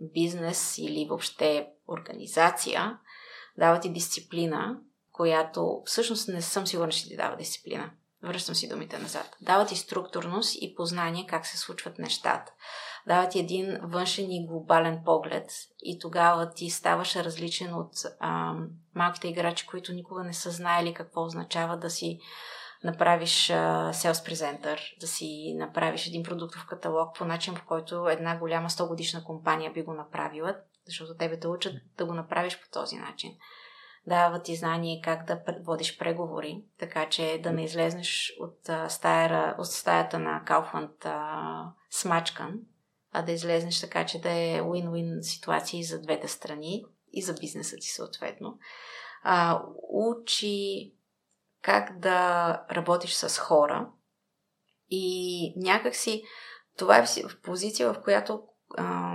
[0.00, 2.98] бизнес или въобще организация.
[3.59, 4.81] Дава ти дисциплина,
[5.12, 7.90] която всъщност не съм сигурна, че ти дава дисциплина.
[8.22, 9.37] Връщам си думите назад.
[9.40, 12.53] Дава ти структурност и познание как се случват нещата.
[13.07, 15.50] Дава ти един външен и глобален поглед
[15.83, 18.55] и тогава ти ставаш различен от а,
[18.94, 22.20] малките играчи, които никога не са знаели какво означава да си
[22.84, 23.48] направиш
[23.92, 28.88] sales presenter, да си направиш един продуктов каталог по начин, по който една голяма 100
[28.88, 33.32] годишна компания би го направила, защото тебе те учат да го направиш по този начин.
[34.06, 39.66] дава ти знание как да водиш преговори, така че да не излезнеш от, стая, от
[39.66, 42.60] стаята на Кауфланд а, смачкан,
[43.12, 47.76] а да излезнеш така, че да е win-win ситуации за двете страни и за бизнеса
[47.76, 48.58] ти съответно.
[49.22, 50.92] А, учи
[51.64, 53.88] как да работиш с хора
[54.90, 56.24] и някакси
[56.79, 58.42] това е в позиция, в която
[58.77, 59.14] а,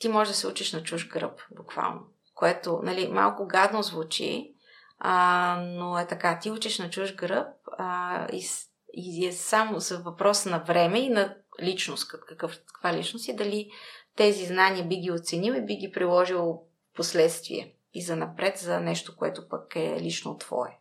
[0.00, 2.00] ти можеш да се учиш на чуж гръб, буквално.
[2.34, 4.54] Което, нали, малко гадно звучи,
[4.98, 6.38] а, но е така.
[6.38, 7.46] Ти учиш на чуж гръб
[7.78, 8.44] а, и,
[8.92, 13.70] и е само за въпрос на време и на личност, какъв, каква личност и дали
[14.16, 18.80] тези знания би ги оценил и би ги приложил в последствие и за напред за
[18.80, 20.78] нещо, което пък е лично твое.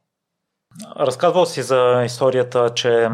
[1.00, 3.10] Разказвал си за историята, че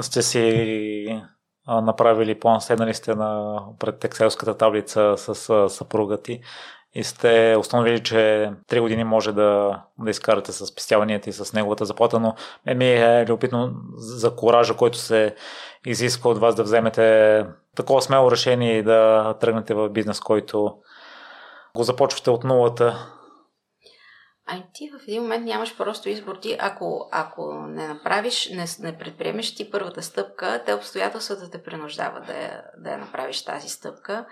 [0.00, 1.22] сте си
[1.66, 5.34] направили план, седнали сте на, пред екселската таблица с
[5.68, 6.40] съпруга ти
[6.94, 11.84] и сте установили, че 3 години може да, да изкарате с спестяванията и с неговата
[11.84, 12.34] заплата, но
[12.66, 15.34] ме ми е любопитно за коража, който се
[15.86, 17.46] изисква от вас да вземете
[17.76, 20.74] такова смело решение и да тръгнете в бизнес, който
[21.76, 23.08] го започвате от нулата.
[24.46, 26.36] Ами ти в един момент нямаш просто избор.
[26.36, 32.26] Ти, ако, ако не направиш, не, не предприемеш ти първата стъпка, те обстоятелствата те принуждават
[32.26, 34.26] да я, да я направиш тази стъпка.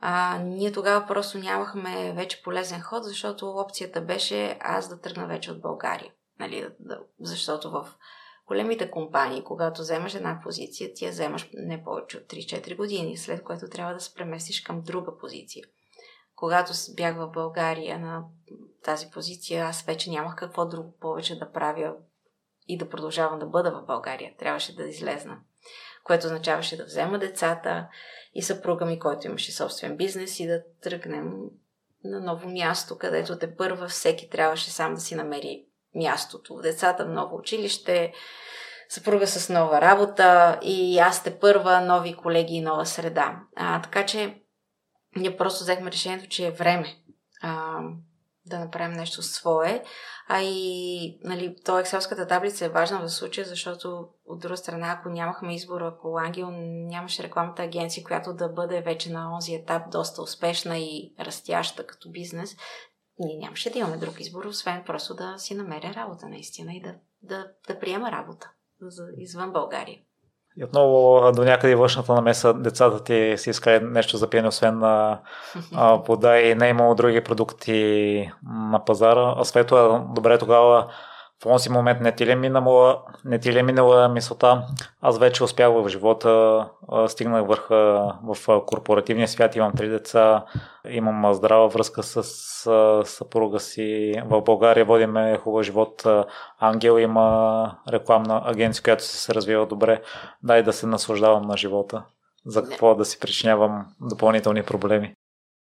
[0.00, 5.52] А, ние тогава просто нямахме вече полезен ход, защото опцията беше аз да тръгна вече
[5.52, 6.12] от България.
[6.40, 6.68] Нали,
[7.20, 7.94] защото в
[8.46, 13.42] големите компании, когато вземаш една позиция, ти я вземаш не повече от 3-4 години, след
[13.44, 15.64] което трябва да се преместиш към друга позиция.
[16.36, 18.24] Когато бях в България на
[18.84, 21.94] тази позиция, аз вече нямах какво друго повече да правя
[22.68, 24.32] и да продължавам да бъда в България.
[24.38, 25.38] Трябваше да излезна.
[26.04, 27.88] Което означаваше да взема децата
[28.34, 31.32] и съпруга ми, който имаше собствен бизнес и да тръгнем
[32.04, 36.60] на ново място, където те първа всеки трябваше сам да си намери мястото.
[36.62, 38.12] Децата в ново училище,
[38.88, 43.40] съпруга с нова работа и аз те първа нови колеги и нова среда.
[43.56, 44.42] А, така че
[45.16, 46.96] ние просто взехме решението, че е време
[47.42, 47.80] а,
[48.46, 49.84] да направим нещо свое.
[50.28, 55.08] А и нали, то екселската таблица е важна в случая, защото от друга страна, ако
[55.08, 60.22] нямахме избор, ако Ангел нямаше рекламата агенция, която да бъде вече на този етап доста
[60.22, 62.56] успешна и растяща като бизнес,
[63.18, 66.94] ние нямаше да имаме друг избор, освен просто да си намеря работа наистина и да,
[67.22, 68.50] да, да приема работа
[69.18, 69.98] извън България.
[70.58, 75.18] И отново до някъде външната намеса децата ти си искали нещо за пиене, освен на
[75.80, 78.30] вода и не е имало други продукти
[78.70, 79.34] на пазара.
[79.36, 80.86] А Свето, добре тогава
[81.40, 84.66] в този момент не ти ли е минала, не ти ли е минала мисълта,
[85.00, 86.68] аз вече успях в живота,
[87.08, 90.44] стигнах върха в корпоративния свят, имам три деца,
[90.88, 92.22] имам здрава връзка с
[93.04, 94.14] съпруга си.
[94.24, 96.06] В България водиме хубав живот.
[96.58, 100.02] Ангел има рекламна агенция, която се развива добре.
[100.42, 102.04] Дай да се наслаждавам на живота.
[102.46, 105.14] За какво да си причинявам допълнителни проблеми.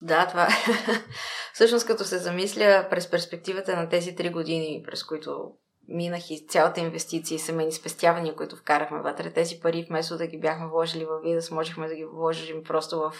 [0.02, 0.48] Да, това е.
[1.54, 5.50] Всъщност, като се замисля през перспективата на тези три години, през които
[5.88, 9.32] минах и цялата инвестиция и семейни спестявания, които вкарахме вътре.
[9.32, 13.12] Тези пари, вместо да ги бяхме вложили в Видас, можехме да ги вложим просто в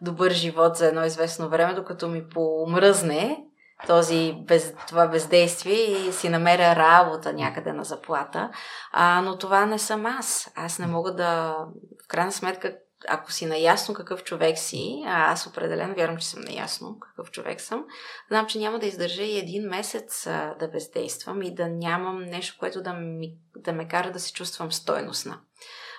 [0.00, 3.44] добър живот за едно известно време, докато ми помръзне
[3.86, 8.50] този без, това бездействие и си намеря работа някъде на заплата.
[8.92, 10.52] А, но това не съм аз.
[10.54, 11.56] Аз не мога да...
[12.04, 12.76] В крайна сметка,
[13.08, 17.60] ако си наясно какъв човек си, а аз определено вярвам, че съм наясно какъв човек
[17.60, 17.84] съм,
[18.28, 22.56] знам, че няма да издържа и един месец а, да бездействам и да нямам нещо,
[22.58, 25.40] което да, ми, да ме кара да се чувствам стойностна.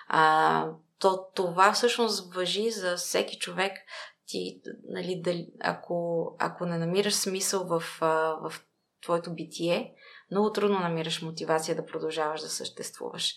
[0.08, 0.68] А,
[1.00, 3.74] то това всъщност въжи за всеки човек.
[4.28, 7.84] Ти, нали, дали, ако, ако не намираш смисъл в,
[8.42, 8.54] в
[9.02, 9.94] твоето битие,
[10.32, 13.36] много трудно намираш мотивация да продължаваш да съществуваш.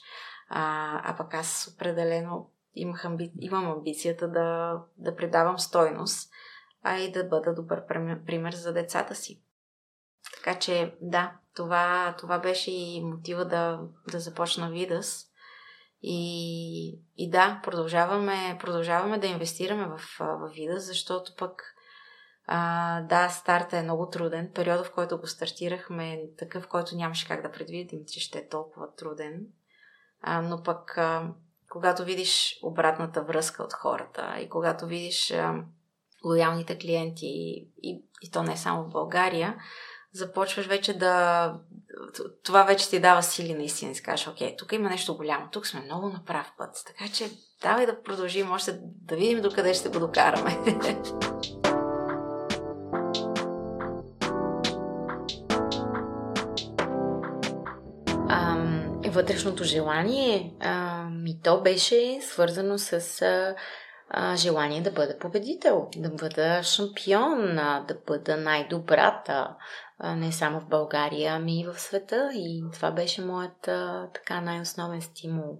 [0.48, 3.33] А, а пък аз определено имах амби...
[3.41, 6.31] имам амбицията да, да предавам стойност,
[6.83, 7.87] а и да бъда добър
[8.27, 9.43] пример за децата си.
[10.35, 13.81] Така че, да, това, това беше и мотива да,
[14.12, 15.27] да започна Видас.
[16.03, 21.62] И, и да, продължаваме, продължаваме да инвестираме в, в Видас, защото пък
[22.47, 24.51] а, да, старта е много труден.
[24.55, 28.48] Периода, в който го стартирахме е такъв, който нямаше как да предвидим, че ще е
[28.48, 29.46] толкова труден.
[30.21, 31.35] А, но пък а,
[31.77, 35.35] когато видиш обратната връзка от хората и когато видиш
[36.24, 37.27] лоялните клиенти
[37.83, 39.56] и, и, то не само в България,
[40.12, 41.54] започваш вече да...
[42.44, 43.92] Това вече ти дава сили наистина.
[43.92, 46.83] И кажеш, окей, тук има нещо голямо, тук сме много на прав път.
[46.87, 47.31] Така че
[47.62, 50.58] давай да продължим още да видим докъде ще го докараме.
[59.17, 60.52] вътрешното желание,
[61.10, 63.23] ми то беше свързано с
[64.10, 67.56] а, желание да бъда победител, да бъда шампион,
[67.88, 69.56] да бъда най-добрата,
[70.04, 72.31] не само в България, ами и в света.
[72.35, 73.60] И това беше моят
[74.14, 75.58] така най-основен стимул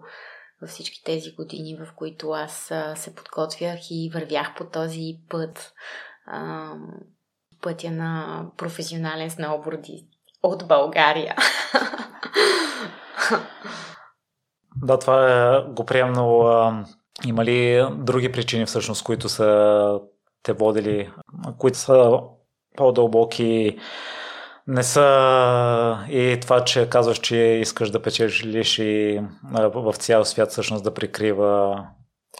[0.62, 5.72] във всички тези години, в които аз се подготвях и вървях по този път,
[7.62, 10.07] пътя на професионален сноубордист
[10.42, 11.36] от България.
[14.76, 16.84] Да, това е го приемно.
[17.26, 20.00] Има ли други причини всъщност, които са
[20.42, 21.10] те водили,
[21.58, 22.20] които са
[22.76, 23.78] по-дълбоки,
[24.66, 29.20] не са и това, че казваш, че искаш да печелиш и
[29.74, 31.84] в цял свят всъщност да прикрива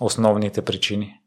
[0.01, 1.21] основните причини?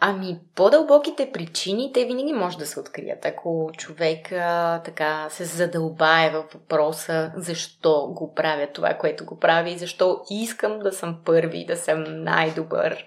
[0.00, 3.24] Ами, по-дълбоките причини, те винаги може да се открият.
[3.24, 9.70] Ако човек а, така се задълбае във въпроса защо го правя това, което го прави
[9.70, 13.04] и защо искам да съм първи, да съм най-добър.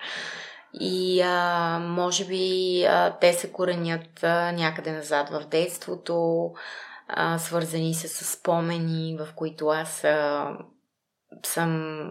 [0.73, 6.45] И а, може би а, те се коренят а, някъде назад в детството,
[7.07, 10.47] а, свързани се с спомени, в които аз а,
[11.45, 12.03] съм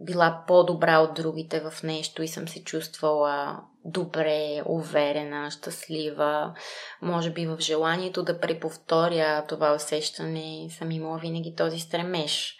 [0.00, 6.54] била по-добра от другите в нещо и съм се чувствала добре, уверена, щастлива.
[7.02, 12.56] Може би в желанието да преповторя това усещане съм имала винаги този стремеж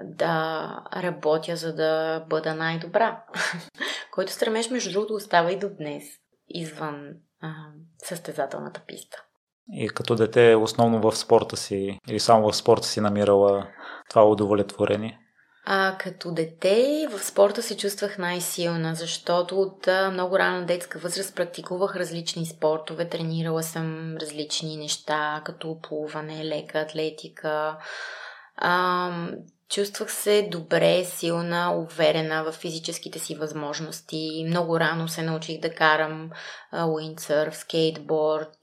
[0.00, 3.24] да работя, за да бъда най-добра.
[4.12, 6.04] Който стремеж, между другото, остава и до днес,
[6.48, 7.10] извън
[7.40, 7.54] а,
[7.98, 9.22] състезателната писта.
[9.72, 13.68] И като дете, основно в спорта си или само в спорта си намирала
[14.10, 15.20] това удовлетворение?
[15.68, 21.96] А, като дете в спорта се чувствах най-силна, защото от много рана детска възраст практикувах
[21.96, 27.76] различни спортове, тренирала съм различни неща, като плуване, лека атлетика.
[28.56, 29.10] А,
[29.68, 34.44] Чувствах се добре, силна, уверена в физическите си възможности.
[34.46, 36.30] Много рано се научих да карам
[36.88, 38.58] уиндсърф, скейтборд.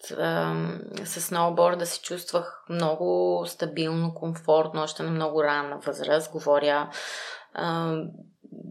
[1.03, 6.31] С сноуборда се чувствах много стабилно, комфортно, още на много ранна възраст.
[6.31, 6.89] Говоря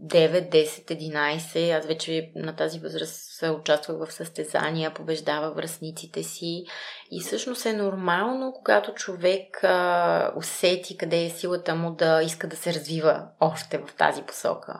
[0.07, 1.77] 9, 10, 11.
[1.77, 6.63] Аз вече на тази възраст участвах в състезания, побеждавах връзниците си.
[7.11, 12.55] И всъщност е нормално, когато човек а, усети къде е силата му да иска да
[12.55, 14.79] се развива още в тази посока.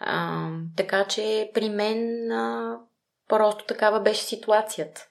[0.00, 2.76] А, така че при мен а,
[3.28, 5.06] просто такава беше ситуацията.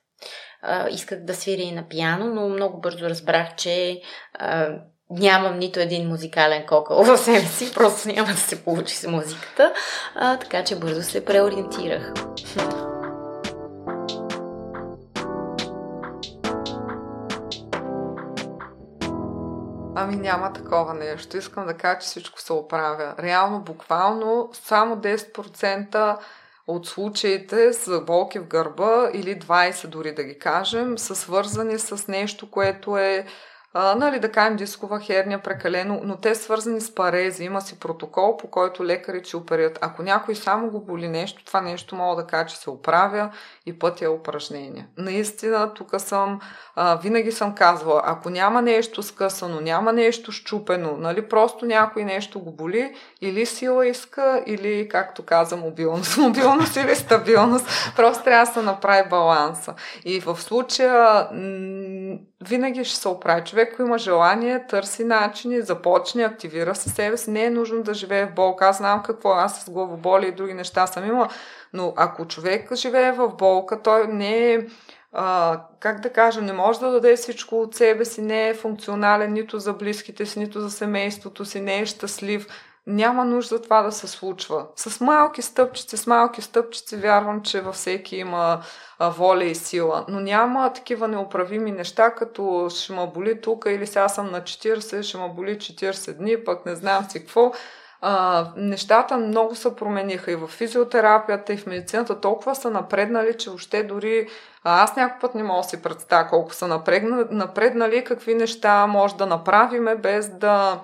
[0.61, 4.01] А, исках да свиря и на пиано, но много бързо разбрах, че
[4.33, 4.77] а,
[5.09, 9.73] нямам нито един музикален кокъл в себе си, просто няма да се получи с музиката,
[10.15, 12.13] а, така че бързо се преориентирах.
[19.95, 21.37] Ами няма такова нещо.
[21.37, 23.15] Искам да кажа, че всичко се оправя.
[23.19, 26.17] Реално, буквално, само 10%
[26.67, 32.07] от случаите с болки в гърба или 20 дори да ги кажем, са свързани с
[32.07, 33.25] нещо, което е
[33.75, 37.43] а, нали, да кажем дискова херния прекалено, но те свързани с парези.
[37.43, 39.79] Има си протокол, по който лекарите ще оперират.
[39.81, 43.31] Ако някой само го боли нещо, това нещо мога да кажа, че се оправя
[43.65, 44.87] и пътя е упражнение.
[44.97, 46.39] Наистина, тук съм,
[46.75, 52.39] а, винаги съм казвала, ако няма нещо скъсано, няма нещо щупено, нали, просто някой нещо
[52.39, 56.17] го боли, или сила иска, или, както каза, мобилност.
[56.23, 57.93] Мобилност или стабилност.
[57.95, 59.73] Просто трябва да се направи баланса.
[60.05, 61.27] И в случая
[62.47, 63.43] винаги ще се оправи.
[63.43, 67.31] Човек, ако има желание, търси начини, започне, активира се себе си.
[67.31, 68.65] Не е нужно да живее в болка.
[68.65, 71.27] Аз знам какво аз с главоболи и други неща съм имала,
[71.73, 74.65] но ако човек живее в болка, той не е
[75.13, 79.33] а, как да кажа, не може да даде всичко от себе си, не е функционален
[79.33, 82.47] нито за близките си, нито за семейството си, не е щастлив.
[82.87, 84.65] Няма нужда това да се случва.
[84.75, 88.61] С малки стъпчици, с малки стъпчици вярвам, че във всеки има
[88.99, 90.05] а, воля и сила.
[90.09, 95.01] Но няма такива неуправими неща, като ще ма боли тук или сега съм на 40,
[95.01, 97.51] ще ма боли 40 дни, пък не знам си какво.
[98.01, 102.21] А, нещата много се промениха и в физиотерапията, и в медицината.
[102.21, 104.27] Толкова са напреднали, че въобще дори
[104.63, 106.67] а, аз някой път не мога да си представя колко са
[107.31, 110.81] напреднали, какви неща може да направиме без да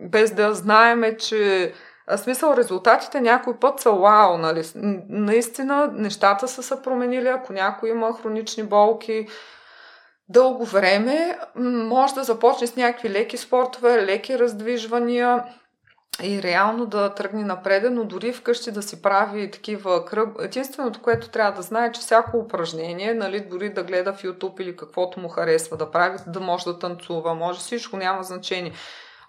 [0.00, 1.72] без да знаеме, че
[2.16, 4.62] смисъл резултатите някой път са вау, нали?
[5.08, 9.26] Наистина нещата са се променили, ако някой има хронични болки,
[10.28, 15.44] дълго време може да започне с някакви леки спортове, леки раздвижвания
[16.22, 20.28] и реално да тръгне напред, но дори вкъщи да си прави такива кръг.
[20.40, 24.60] Единственото, което трябва да знае, е, че всяко упражнение, нали, дори да гледа в YouTube
[24.60, 28.72] или каквото му харесва да прави, да може да танцува, може всичко, няма значение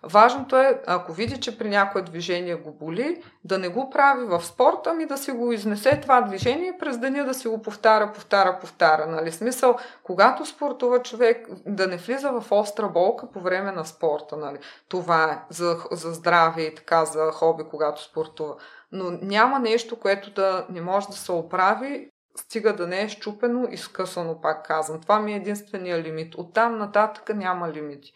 [0.04, 4.46] Важното е, ако види, че при някое движение го боли, да не го прави в
[4.46, 8.60] спорта, ами да си го изнесе това движение през деня да си го повтаря, повтаря,
[8.60, 9.08] повтаря.
[9.08, 9.32] Нали?
[9.32, 14.38] Смисъл, когато спортува човек, да не влиза в остра болка по време на спорта.
[14.38, 14.58] Нали?
[14.90, 18.56] Това е за, за здраве и така, за хоби, когато спортува.
[18.92, 23.68] Но няма нещо, което да не може да се оправи стига да не е щупено
[23.72, 25.02] и скъсано, пак казвам.
[25.02, 26.36] Това ми е единствения лимит.
[26.36, 28.14] Оттам нататък няма лимити.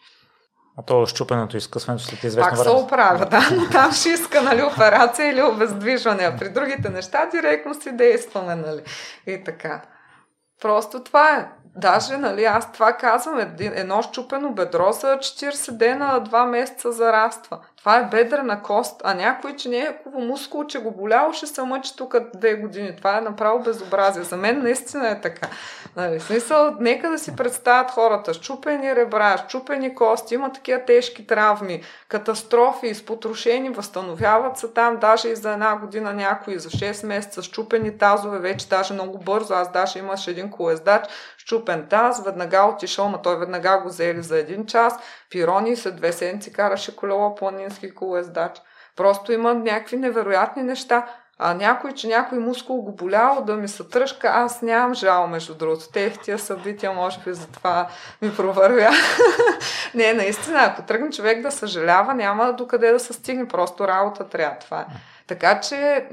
[0.78, 2.64] А то щупенето и скъсването след известно време.
[2.64, 6.88] Пак се оправя, да, но там ще иска нали, операция или обездвижване, а при другите
[6.88, 8.82] неща директно си действаме, нали,
[9.26, 9.82] и така.
[10.62, 11.48] Просто това е.
[11.76, 17.58] Даже, нали, аз това казвам, едно щупено бедро за 40 дена, 2 месеца зараства.
[17.82, 21.46] Това е бедрена кост, а някой, че не е хубаво мускул, че го боляло, ще
[21.46, 22.96] се мъчи тук две години.
[22.96, 24.22] Това е направо безобразие.
[24.22, 25.48] За мен наистина е така.
[25.96, 28.34] Нали, смисъл, нека да си представят хората.
[28.34, 35.36] Щупени ребра, щупени кости, има такива тежки травми, катастрофи, изпотрошени, възстановяват се там, даже и
[35.36, 39.54] за една година някои, за 6 месеца, щупени тазове, вече даже много бързо.
[39.54, 41.04] Аз даже имаш един колездач,
[41.36, 44.94] щупен таз, веднага отишъл, ма той веднага го взели за един час,
[45.30, 47.34] пирони след две седмици караше колело
[47.72, 48.62] планински колездач.
[48.96, 51.06] Просто има някакви невероятни неща.
[51.38, 55.54] А някой, че някой мускул го болял да ми се тръжка, аз нямам жал, между
[55.54, 55.90] другото.
[55.92, 57.88] Те тия събития, може би, за това
[58.22, 58.90] ми провървя.
[59.94, 63.48] не, наистина, ако тръгне човек да съжалява, няма докъде да се стигне.
[63.48, 64.58] Просто работа трябва.
[64.58, 64.86] Това е.
[65.26, 66.06] Така че,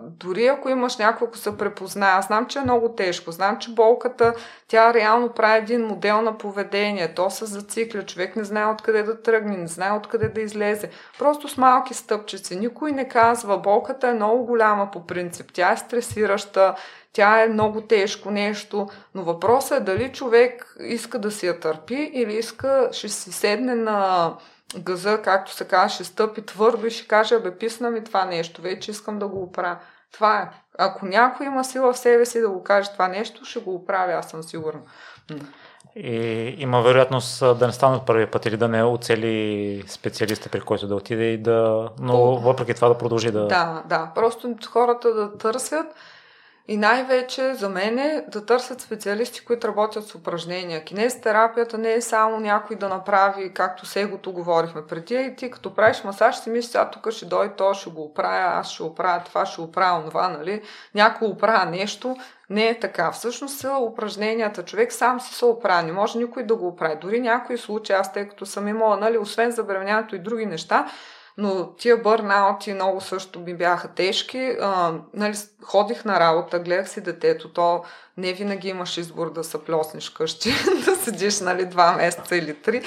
[0.00, 3.70] дори ако имаш някой, ако се препознае, аз знам, че е много тежко, знам, че
[3.70, 4.34] болката,
[4.68, 9.22] тя реално прави един модел на поведение, то се зацикля, човек не знае откъде да
[9.22, 10.90] тръгне, не знае откъде да излезе.
[11.18, 12.56] Просто с малки стъпчици.
[12.56, 16.74] Никой не казва, болката е много голяма по принцип, тя е стресираща,
[17.12, 22.10] тя е много тежко нещо, но въпросът е дали човек иска да си я търпи
[22.14, 24.32] или иска, ще си седне на
[24.78, 28.62] газа, както се казва, ще стъпи твърдо и ще каже, бе, писна ми това нещо,
[28.62, 29.76] вече искам да го оправя.
[30.12, 30.50] Това е.
[30.78, 34.12] Ако някой има сила в себе си да го каже това нещо, ще го оправя,
[34.12, 34.80] аз съм сигурна.
[35.96, 40.60] И има вероятност да не стане от първия път или да не оцели специалиста, при
[40.60, 41.88] който да отиде и да...
[42.00, 43.46] Но въпреки това да продължи да...
[43.46, 44.12] Да, да.
[44.14, 45.86] Просто хората да търсят
[46.70, 50.84] и най-вече за мен е да търсят специалисти, които работят с упражнения.
[51.22, 56.04] терапията не е само някой да направи, както сегото говорихме преди, и ти като правиш
[56.04, 59.46] масаж, си мислиш, сега тук ще дойде, то ще го оправя, аз ще оправя това,
[59.46, 60.62] ще оправя това, нали?
[60.94, 62.16] Някой оправя нещо.
[62.50, 63.12] Не е така.
[63.12, 64.64] Всъщност са упражненията.
[64.64, 65.82] Човек сам си се оправя.
[65.82, 66.96] Не може никой да го оправи.
[67.00, 70.86] Дори някои случаи, аз тъй като съм имала, нали, освен забременяването и други неща,
[71.40, 74.56] но тия бърнаути много също ми бяха тежки.
[74.60, 77.84] А, нали, ходих на работа, гледах си детето, то
[78.16, 80.52] не винаги имаш избор да се плеснеш къщи,
[80.84, 82.82] да седиш нали, два месеца или три.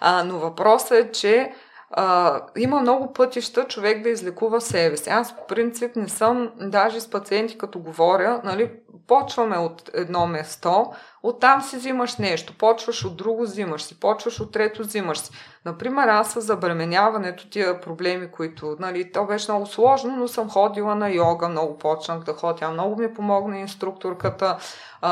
[0.00, 1.52] А, но въпросът е, че
[1.90, 5.10] а, има много пътища човек да излекува себе си.
[5.10, 8.70] Аз по принцип не съм, даже с пациенти като говоря, нали,
[9.06, 10.92] почваме от едно место,
[11.24, 15.30] оттам си взимаш нещо, почваш от друго, взимаш си, почваш от трето, взимаш си.
[15.64, 20.94] Например, аз с забременяването, тия проблеми, които, нали, то беше много сложно, но съм ходила
[20.94, 24.56] на йога, много почнах да ходя, много ми помогна инструкторката,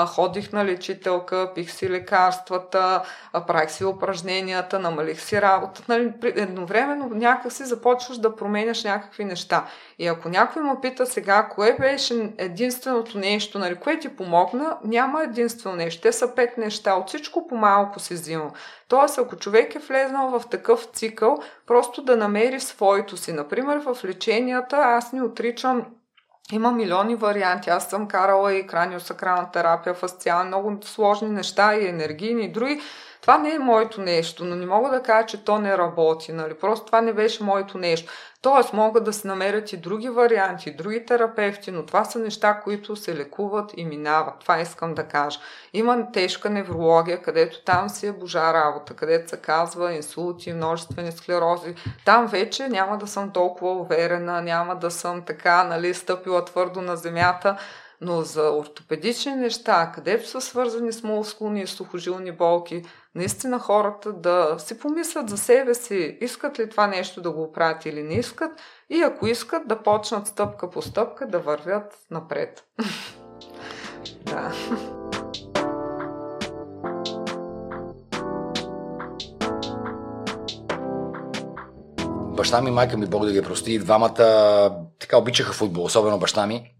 [0.06, 3.02] ходих на лечителка, пих си лекарствата,
[3.46, 5.82] правих си упражненията, намалих си работа.
[5.88, 9.64] Нали, едновременно някак си започваш да променяш някакви неща.
[9.98, 15.22] И ако някой ме пита сега, кое беше единственото нещо, нали, кое ти помогна, няма
[15.22, 16.01] единствено нещо.
[16.02, 16.94] Те са пет неща.
[16.94, 18.50] От всичко по-малко си взимам.
[18.88, 23.32] Тоест, ако човек е влезнал в такъв цикъл, просто да намери своето си.
[23.32, 25.86] Например, в леченията аз не отричам
[26.52, 27.70] има милиони варианти.
[27.70, 32.80] Аз съм карала и краниосакрална терапия, фасциални, много сложни неща и енергийни и други.
[33.22, 36.32] Това не е моето нещо, но не мога да кажа, че то не работи.
[36.32, 36.54] Нали?
[36.54, 38.12] Просто това не беше моето нещо.
[38.42, 42.96] Тоест, могат да се намерят и други варианти, други терапевти, но това са неща, които
[42.96, 44.34] се лекуват и минават.
[44.40, 45.40] Това искам да кажа.
[45.72, 51.74] Има тежка неврология, където там си е божа работа, където се казва инсулти, множествени склерози.
[52.04, 56.96] Там вече няма да съм толкова уверена, няма да съм така, нали, стъпила твърдо на
[56.96, 57.56] земята,
[58.00, 62.82] но за ортопедични неща, където са свързани с мускулни и сухожилни болки,
[63.14, 67.86] наистина хората да си помислят за себе си, искат ли това нещо да го оправят
[67.86, 68.52] или не искат
[68.90, 72.64] и ако искат да почнат стъпка по стъпка да вървят напред.
[74.24, 74.52] да.
[82.36, 84.14] Баща ми, майка ми, Бог да ги прости, двамата
[84.98, 86.74] така обичаха футбол, особено баща ми.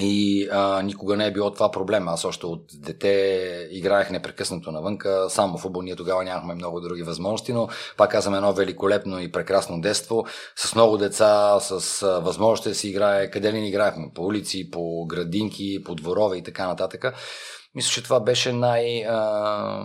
[0.00, 2.08] И а, никога не е било това проблем.
[2.08, 5.82] Аз още от дете играех непрекъснато навънка, само футбол.
[5.82, 10.24] Ние тогава нямахме много други възможности, но пак казвам едно великолепно и прекрасно детство,
[10.56, 13.30] с много деца, с възможности да си играе.
[13.30, 14.10] Къде ли ни играехме?
[14.14, 17.04] По улици, по градинки, по дворове и така нататък.
[17.74, 19.84] Мисля, че това беше най- а,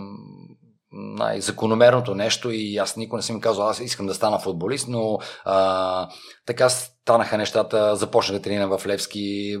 [0.92, 6.08] най-закономерното нещо и аз никога не съм казал, аз искам да стана футболист, но а,
[6.46, 9.56] така станаха нещата, започнах да тренирам в Левски,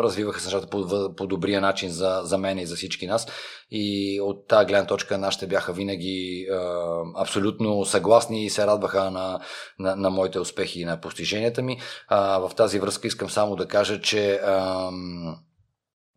[0.00, 3.26] развиваха се нещата по, по добрия начин за, за мен и за всички нас
[3.70, 9.40] и от тази гледна точка нашите бяха винаги а, абсолютно съгласни и се радваха на,
[9.78, 11.80] на, на моите успехи и на постиженията ми.
[12.08, 14.90] А, в тази връзка искам само да кажа, че а,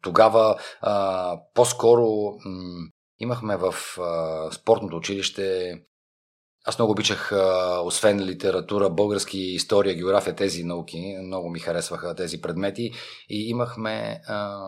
[0.01, 2.05] тогава а, по-скоро
[2.45, 2.87] м-
[3.19, 5.73] Имахме в а, спортното училище
[6.67, 11.17] аз много обичах, а, освен литература, български история, география, тези науки.
[11.23, 12.91] Много ми харесваха тези предмети.
[13.29, 14.59] И имахме а,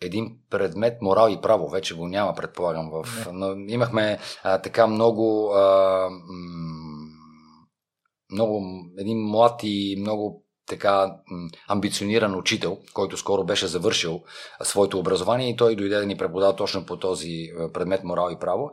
[0.00, 1.68] един предмет морал и право.
[1.68, 2.90] Вече го няма, предполагам.
[2.90, 5.52] В, но имахме а, така много.
[5.52, 6.08] А,
[8.32, 8.62] много
[8.98, 11.14] един млад и много така
[11.68, 14.20] амбициониран учител, който скоро беше завършил
[14.62, 18.70] своето образование и той дойде да ни преподава точно по този предмет морал и право.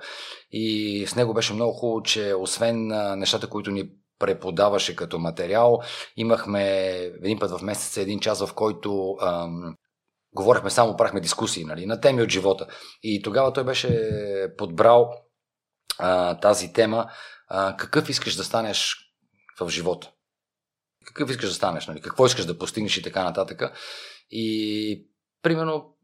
[0.51, 2.87] И с него беше много хубаво, че освен
[3.19, 3.89] нещата, които ни
[4.19, 5.79] преподаваше като материал,
[6.17, 6.93] имахме
[7.23, 9.75] един път в месеца един час, в който ам,
[10.35, 12.67] говорихме само, правихме дискусии нали, на теми от живота.
[13.03, 14.11] И тогава той беше
[14.57, 15.11] подбрал
[15.99, 17.05] а, тази тема
[17.47, 18.95] а, какъв искаш да станеш
[19.59, 20.11] в живота
[21.05, 22.01] какъв искаш да станеш, нали?
[22.01, 23.61] какво искаш да постигнеш и така нататък.
[24.31, 25.07] И
[25.41, 25.95] примерно,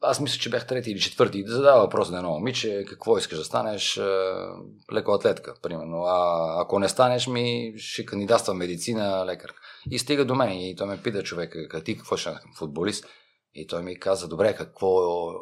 [0.00, 3.18] аз мисля, че бях трети или четвърти и да задава въпрос на едно момиче, какво
[3.18, 4.00] искаш да станеш,
[4.92, 6.02] леко атлетка, примерно.
[6.04, 9.52] А ако не станеш, ми ще кандидатства медицина, лекар.
[9.90, 13.06] И стига до мен и той ме пита човек, ти какво ще футболист?
[13.54, 14.88] И той ми каза, добре, какво,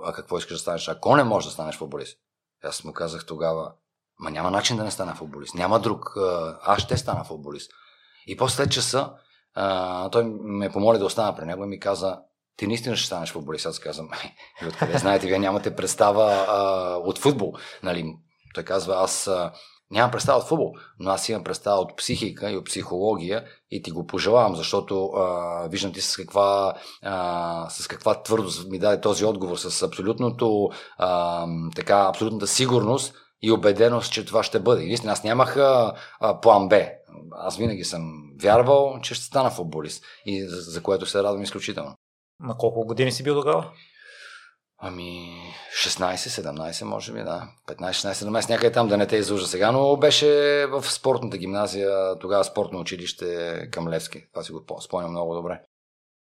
[0.05, 0.89] а какво искаш да станеш?
[0.89, 2.19] Ако не можеш да станеш футболист?
[2.65, 3.73] Аз му казах тогава,
[4.19, 5.55] ма няма начин да не стана футболист.
[5.55, 6.17] Няма друг.
[6.63, 7.73] Аз ще стана футболист.
[8.31, 9.11] И после часа
[9.55, 12.19] а, той ме помоли да остана при него и ми каза,
[12.57, 13.67] ти наистина ще станеш футболист.
[13.67, 14.09] Аз казвам,
[14.69, 17.53] откъде знаете, вие нямате представа а, от футбол.
[17.83, 18.15] Нали?
[18.55, 19.53] Той казва, аз а,
[19.91, 23.91] нямам представа от футбол, но аз имам представа от психика и от психология и ти
[23.91, 29.25] го пожелавам, защото а, виждам ти с каква, а, с каква твърдост ми даде този
[29.25, 30.69] отговор, с абсолютното,
[30.99, 34.83] а, така, абсолютната сигурност и убеденост, че това ще бъде.
[34.83, 35.95] И аз нямах а,
[36.43, 36.77] план Б
[37.33, 41.95] аз винаги съм вярвал, че ще стана футболист и за, за което се радвам изключително.
[42.41, 43.71] На колко години си бил тогава?
[44.83, 45.39] Ами
[45.85, 47.49] 16-17 може би, да.
[47.69, 50.27] 15-16-17, някъде там да не те излъжа сега, но беше
[50.67, 54.27] в спортната гимназия, тогава спортно училище към Левски.
[54.33, 55.61] Това си го спомням много добре.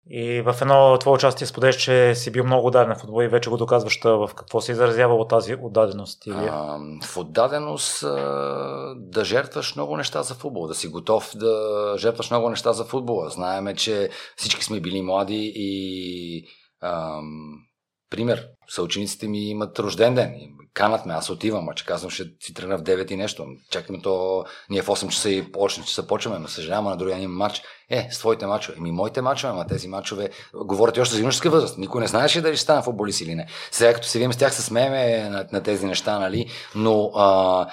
[0.07, 3.51] И в едно твое участие споделяш, че си бил много отдаден в футбол и вече
[3.51, 6.27] го доказваш в какво се изразява от тази отдаденост?
[6.27, 6.35] Или...
[6.35, 12.31] А, в отдаденост а, да жертваш много неща за футбол, да си готов да жертваш
[12.31, 13.31] много неща за футбола.
[13.31, 16.45] Знаеме, че всички сме били млади и
[16.83, 17.53] ам,
[18.11, 20.35] пример, съучениците ми имат рожден ден.
[20.75, 23.47] Канат ме, аз отивам, а че казвам, ще си тръгна в 9 и нещо.
[23.71, 27.35] Чакаме то, ние в 8 часа и 8 часа почваме, но съжалявам, на другия има
[27.35, 27.63] матч.
[27.91, 28.79] Е, с твоите мачове.
[28.79, 31.79] Еми, моите мачове, ама тези мачове говорят още за юношеска възраст.
[31.79, 33.47] Никой не знаеше дали ще стана футболист или не.
[33.71, 36.51] Сега, като се видим с тях, се смееме на, на тези неща, нали?
[36.75, 37.67] Но а,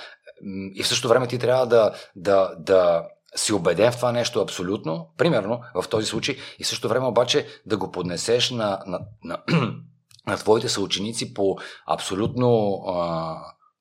[0.75, 3.03] и в същото време ти трябва да, да, да,
[3.35, 7.47] си убеден в това нещо абсолютно, примерно в този случай, и в същото време обаче
[7.65, 9.37] да го поднесеш на, на, на,
[10.27, 11.57] на твоите съученици по
[11.87, 13.37] абсолютно а,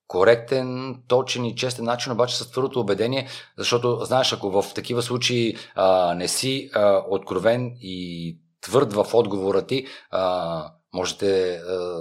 [0.09, 3.29] коректен, точен и честен начин, обаче с твърдото убедение,
[3.59, 9.67] защото, знаеш, ако в такива случаи а, не си а, откровен и твърд в отговора
[9.67, 11.99] ти, а, можете а,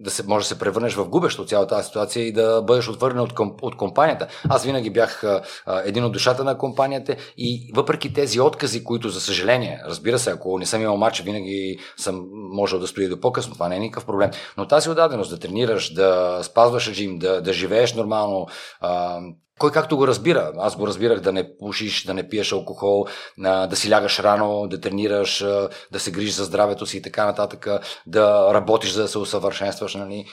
[0.00, 2.88] да се, може да се превърнеш в губещ от цялата тази ситуация и да бъдеш
[2.88, 3.32] отвърнен от,
[3.62, 4.26] от компанията.
[4.48, 5.42] Аз винаги бях а,
[5.84, 10.58] един от душата на компанията и въпреки тези откази, които за съжаление, разбира се, ако
[10.58, 14.06] не съм имал матч, винаги съм можел да стои до по-късно, това не е никакъв
[14.06, 14.30] проблем.
[14.56, 18.46] Но тази отдаденост да тренираш, да спазваш режим, да, да живееш нормално,
[18.80, 19.20] а,
[19.60, 20.52] кой както го разбира.
[20.58, 23.06] Аз го разбирах да не пушиш, да не пиеш алкохол,
[23.38, 25.44] да си лягаш рано, да тренираш,
[25.92, 27.68] да се грижиш за здравето си и така нататък,
[28.06, 29.94] да работиш, за да се усъвършенстваш.
[29.94, 30.24] Нали?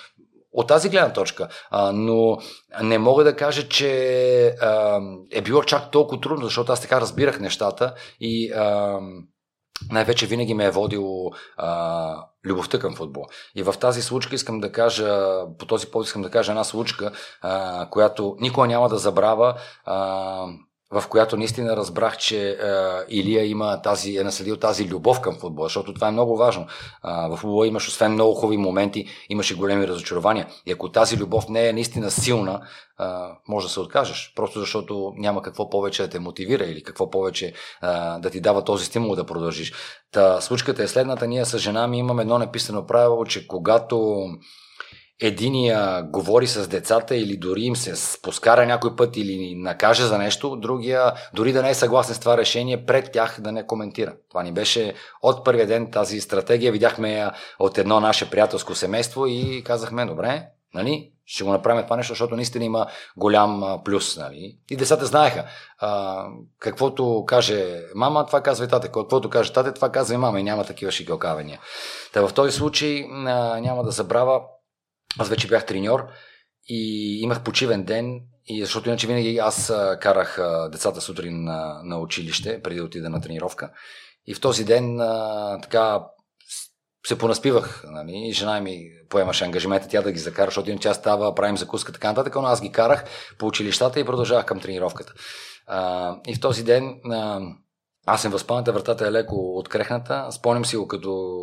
[0.51, 1.47] От тази гледна точка.
[1.93, 2.37] Но
[2.83, 3.89] не мога да кажа, че
[5.31, 8.51] е било чак толкова трудно, защото аз така разбирах нещата и
[9.91, 13.25] най-вече винаги ме е водил а, любовта към футбол.
[13.55, 17.11] И в тази случка искам да кажа, по този повод искам да кажа една случка,
[17.41, 19.55] а, която никога няма да забравя.
[19.85, 20.45] А,
[20.91, 25.65] в която наистина разбрах, че а, Илия има тази, е наследил тази любов към футбола,
[25.65, 26.67] защото това е много важно.
[27.01, 30.47] А, в футбола имаш, освен много хубави моменти, имаше големи разочарования.
[30.65, 32.61] И ако тази любов не е наистина силна,
[32.97, 34.33] а, може да се откажеш.
[34.35, 38.63] Просто защото няма какво повече да те мотивира или какво повече а, да ти дава
[38.63, 39.73] този стимул да продължиш.
[40.11, 41.27] Та случката е следната.
[41.27, 44.25] Ние с жена ми имаме едно написано правило, че когато
[45.19, 50.55] единия говори с децата или дори им се поскара някой път или накаже за нещо,
[50.55, 54.13] другия, дори да не е съгласен с това решение, пред тях да не коментира.
[54.29, 56.71] Това ни беше от първия ден тази стратегия.
[56.71, 61.95] Видяхме я от едно наше приятелско семейство и казахме, добре, нали, ще го направим това
[61.95, 62.87] нещо, защото наистина има
[63.17, 64.17] голям плюс.
[64.17, 64.57] Нали?
[64.69, 65.45] И децата знаеха.
[65.79, 66.23] А,
[66.59, 68.87] каквото каже мама, това казва и тате.
[68.87, 70.39] Каквото каже тате, това казва и мама.
[70.39, 71.59] И няма такива шикалкавения.
[72.13, 74.41] Та в този случай а, няма да забравя
[75.19, 76.07] аз вече бях треньор
[76.67, 80.39] и имах почивен ден, и защото иначе винаги аз карах
[80.71, 83.71] децата сутрин на, на училище, преди да отида на тренировка.
[84.25, 86.03] И в този ден а, така
[87.07, 87.83] се понаспивах.
[87.87, 88.27] Нали?
[88.27, 91.91] И жена ми поемаше ангажимента тя да ги закара, защото иначе аз става, правим закуска,
[91.91, 93.03] така нататък, но аз ги карах
[93.37, 95.13] по училищата и продължавах към тренировката.
[95.67, 97.41] А, и в този ден а,
[98.09, 100.27] аз съм възпълната, вратата е леко открехната.
[100.31, 101.39] Спомням си го като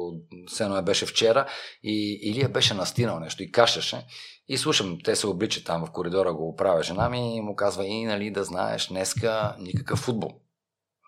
[0.48, 1.46] сено е беше вчера
[1.82, 4.06] и Илия беше настинал нещо и кашеше.
[4.48, 7.86] И слушам, те се обличат там в коридора, го оправя жена ми и му казва
[7.86, 10.30] и нали да знаеш, днеска никакъв футбол.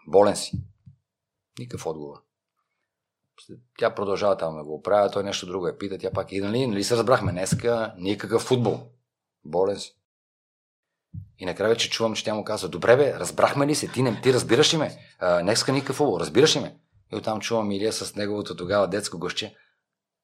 [0.09, 0.53] Болен си.
[1.59, 2.17] Никакъв отговор.
[3.79, 6.67] Тя продължава там да го оправя, той нещо друго е пита, тя пак и нали,
[6.67, 8.81] нали се разбрахме, днеска никакъв футбол.
[9.45, 9.96] Болен си.
[11.39, 14.21] И накрая вече чувам, че тя му казва, добре бе, разбрахме ли се, ти, не,
[14.21, 14.99] ти разбираш ли ме?
[15.19, 16.77] А, не никакъв футбол, разбираш ли ме?
[17.13, 19.55] И оттам чувам Илия с неговото тогава детско гъще.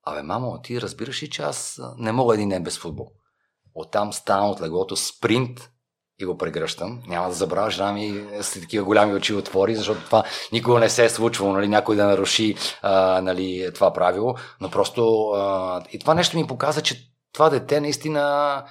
[0.06, 3.08] Абе, мамо, ти разбираш ли, че аз не мога един ден без футбол?
[3.74, 5.70] Оттам ставам от леглото, спринт
[6.18, 7.02] и го прегръщам.
[7.06, 11.04] Няма да забравя, жена ми с такива голями очи отвори, защото това никога не се
[11.04, 16.14] е случвало, нали, някой да наруши а, нали, това правило, но просто а, и това
[16.14, 18.64] нещо ми показа, че това дете наистина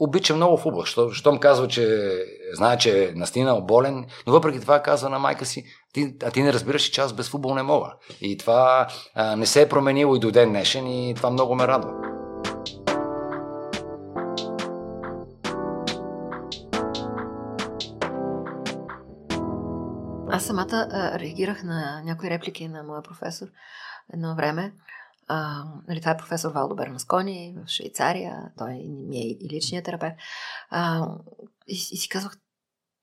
[0.00, 0.84] обича много футбол.
[0.84, 2.10] Що, щом казва, че
[2.52, 6.42] знае, че е настина болен, но въпреки това казва на майка си, ти, а ти
[6.42, 7.94] не разбираш, че аз без футбол не мога.
[8.20, 11.68] И това а, не се е променило и до ден днешен и това много ме
[11.68, 11.92] радва.
[20.30, 23.46] Аз самата а, реагирах на някои реплики на моя професор
[24.14, 24.72] едно време.
[25.28, 28.52] А, нали, това е професор Валдо Бернаскони в Швейцария.
[28.58, 28.74] Той
[29.08, 30.16] ми е и личният терапевт.
[30.70, 31.06] А,
[31.66, 32.36] и, и си казвах,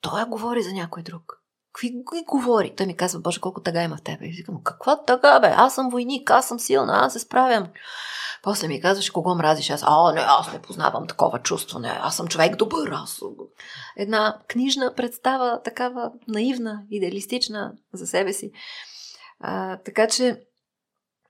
[0.02, 1.42] той говори за някой друг.
[1.74, 2.76] Какви ги говори?
[2.76, 4.26] Той ми казва, Боже, колко тъга има в тебе.
[4.26, 5.54] И си казвам, каква тъга, бе?
[5.58, 7.68] Аз съм войник, аз съм силна, аз се справям.
[8.44, 9.70] После ми казваше, кого мразиш?
[9.70, 13.22] Аз, а, не, аз не познавам такова чувство, не, аз съм човек добър, аз
[13.98, 18.52] Една книжна представа, такава наивна, идеалистична за себе си.
[19.40, 20.42] А, така че,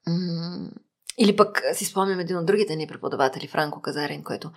[0.08, 0.70] м-
[1.18, 4.52] или пък си спомням един от другите ни преподаватели, Франко Казарин, който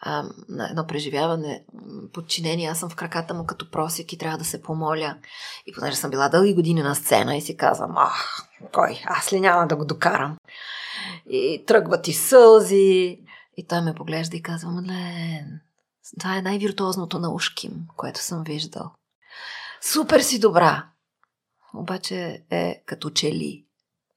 [0.00, 1.64] а, на едно преживяване,
[2.12, 5.16] подчинение, аз съм в краката му като просик и трябва да се помоля.
[5.66, 9.40] И понеже съм била дълги години на сцена и си казвам, ах, кой, аз ли
[9.40, 10.36] няма да го докарам?
[11.26, 13.18] И тръгват и сълзи.
[13.56, 15.60] И той ме поглежда и казва, Мадлен,
[16.20, 18.90] това е най-виртуозното на ушким, което съм виждал.
[19.80, 20.86] Супер си добра!
[21.74, 23.64] Обаче е като че ли.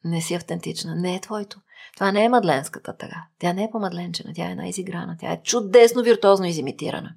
[0.03, 0.95] Не си автентична.
[0.95, 1.59] Не е твоето.
[1.93, 3.25] Това не е мадленската тъга.
[3.39, 5.17] Тя не е по-мадленчена, тя е най-изиграна.
[5.19, 7.15] Тя е чудесно, виртуозно изимитирана.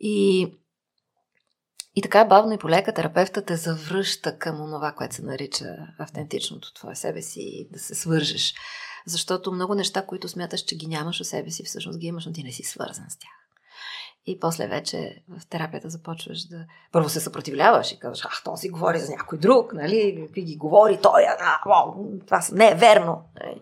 [0.00, 0.48] И,
[1.94, 6.94] и така бавно и полека терапевта те завръща към онова, което се нарича автентичното твое
[6.94, 8.54] себе си, да се свържеш.
[9.06, 12.32] Защото много неща, които смяташ, че ги нямаш у себе си, всъщност ги имаш, но
[12.32, 13.43] ти не си свързан с тях.
[14.26, 16.64] И после вече в терапията започваш да...
[16.92, 20.22] Първо се съпротивляваш и казваш, ах, то си говори за някой друг, нали?
[20.26, 21.92] Какви ги говори той, а, а,
[22.26, 23.22] това не е верно.
[23.40, 23.60] Нали?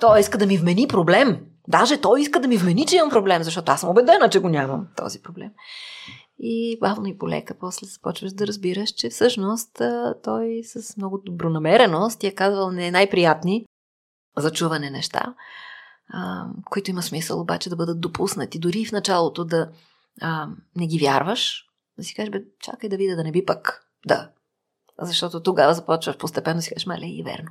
[0.00, 1.46] Той иска да ми вмени проблем.
[1.68, 4.48] Даже той иска да ми вмени, че имам проблем, защото аз съм убедена, че го
[4.48, 5.50] нямам този проблем.
[6.38, 9.82] И бавно и полека после започваш да разбираш, че всъщност
[10.24, 13.66] той с много добронамереност ти е казвал не най-приятни
[14.36, 15.34] за чуване неща,
[16.12, 18.58] а, които има смисъл обаче да бъдат допуснати.
[18.58, 19.68] Дори в началото да
[20.20, 21.64] а, не ги вярваш,
[21.98, 23.84] да си кажеш, бе, чакай да видя да не би пък.
[24.06, 24.30] Да.
[25.00, 27.48] Защото тогава започваш постепенно си кажеш, мале, и верно.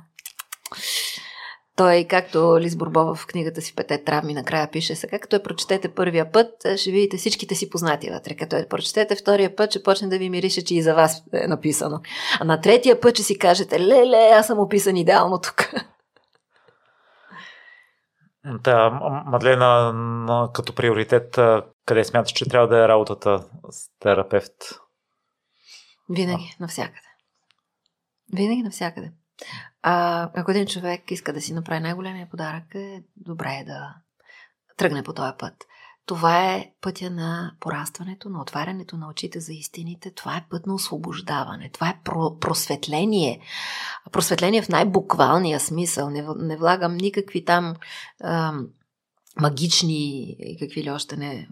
[1.76, 5.88] Той, както Лиз Бурбова в книгата си Пете травми, накрая пише сега, като я прочетете
[5.88, 8.36] първия път, ще видите всичките си познати вътре.
[8.36, 11.46] Като я прочетете втория път, ще почне да ви мирише, че и за вас е
[11.46, 12.00] написано.
[12.40, 15.70] А на третия път ще си кажете, леле, аз съм описан идеално тук.
[18.44, 18.90] Да,
[19.26, 21.38] Мадлена, като приоритет,
[21.86, 24.52] къде смяташ, че трябва да е работата с терапевт?
[26.10, 27.08] Винаги, навсякъде.
[28.32, 29.12] Винаги навсякъде.
[29.82, 33.94] А, ако един човек иска да си направи най-големия подарък, е добре е да
[34.76, 35.54] тръгне по този път.
[36.08, 40.10] Това е пътя на порастването, на отварянето на очите за истините.
[40.10, 41.70] Това е път на освобождаване.
[41.72, 43.40] Това е про- просветление.
[44.12, 46.10] Просветление в най-буквалния смисъл.
[46.10, 47.74] Не, не влагам никакви там
[48.24, 48.66] ам,
[49.40, 51.48] магични и какви ли още не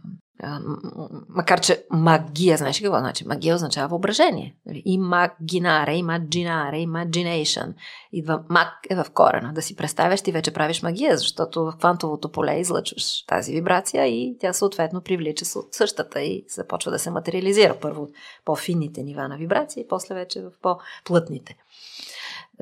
[1.28, 3.26] макар че магия, знаеш какво значи?
[3.26, 4.56] Магия означава въображение.
[4.66, 4.82] Нали?
[4.84, 7.74] Имагинаре, имаджинаре, имаджинейшън.
[8.12, 9.52] Идва маг е в корена.
[9.54, 14.36] Да си представяш, ти вече правиш магия, защото в квантовото поле излъчваш тази вибрация и
[14.40, 17.78] тя съответно привлича същата и започва да се материализира.
[17.80, 18.08] Първо
[18.44, 21.56] по-финните нива на вибрация и после вече в по-плътните.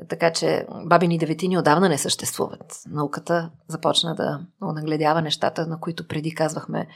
[0.09, 2.81] Така че бабини деветини отдавна не съществуват.
[2.87, 6.87] Науката започна да нагледява нещата, на които преди казвахме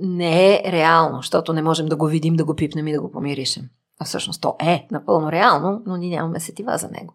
[0.00, 3.12] не е реално, защото не можем да го видим, да го пипнем и да го
[3.12, 3.68] помиришем.
[4.00, 7.14] А всъщност то е напълно реално, но ние нямаме сетива за него.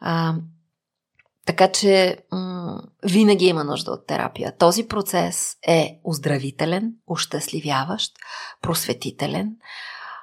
[0.00, 0.34] А,
[1.46, 4.56] така че м- винаги има нужда от терапия.
[4.56, 8.12] Този процес е оздравителен, ощастливяващ,
[8.62, 9.56] просветителен,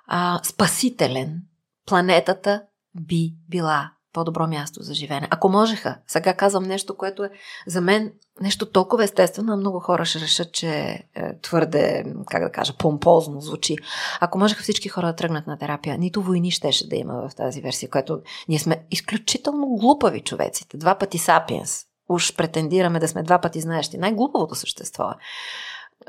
[0.07, 1.41] а, спасителен.
[1.85, 2.61] Планетата
[3.01, 5.27] би била по-добро място за живеене.
[5.31, 7.29] Ако можеха, сега казвам нещо, което е
[7.67, 12.73] за мен нещо толкова естествено, много хора ще решат, че е твърде, как да кажа,
[12.77, 13.77] помпозно звучи.
[14.19, 17.61] Ако можеха всички хора да тръгнат на терапия, нито войни щеше да има в тази
[17.61, 20.77] версия, което ние сме изключително глупави човеците.
[20.77, 21.83] Два пъти сапиенс.
[22.09, 23.97] Уж претендираме да сме два пъти знаещи.
[23.97, 25.15] Най-глупавото същество е.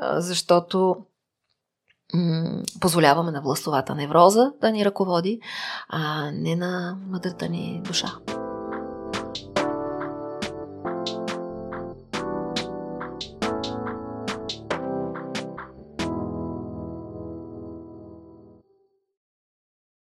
[0.01, 0.97] Защото
[2.79, 5.39] позволяваме на властовата невроза да ни ръководи,
[5.89, 8.13] а не на мъдрата ни душа.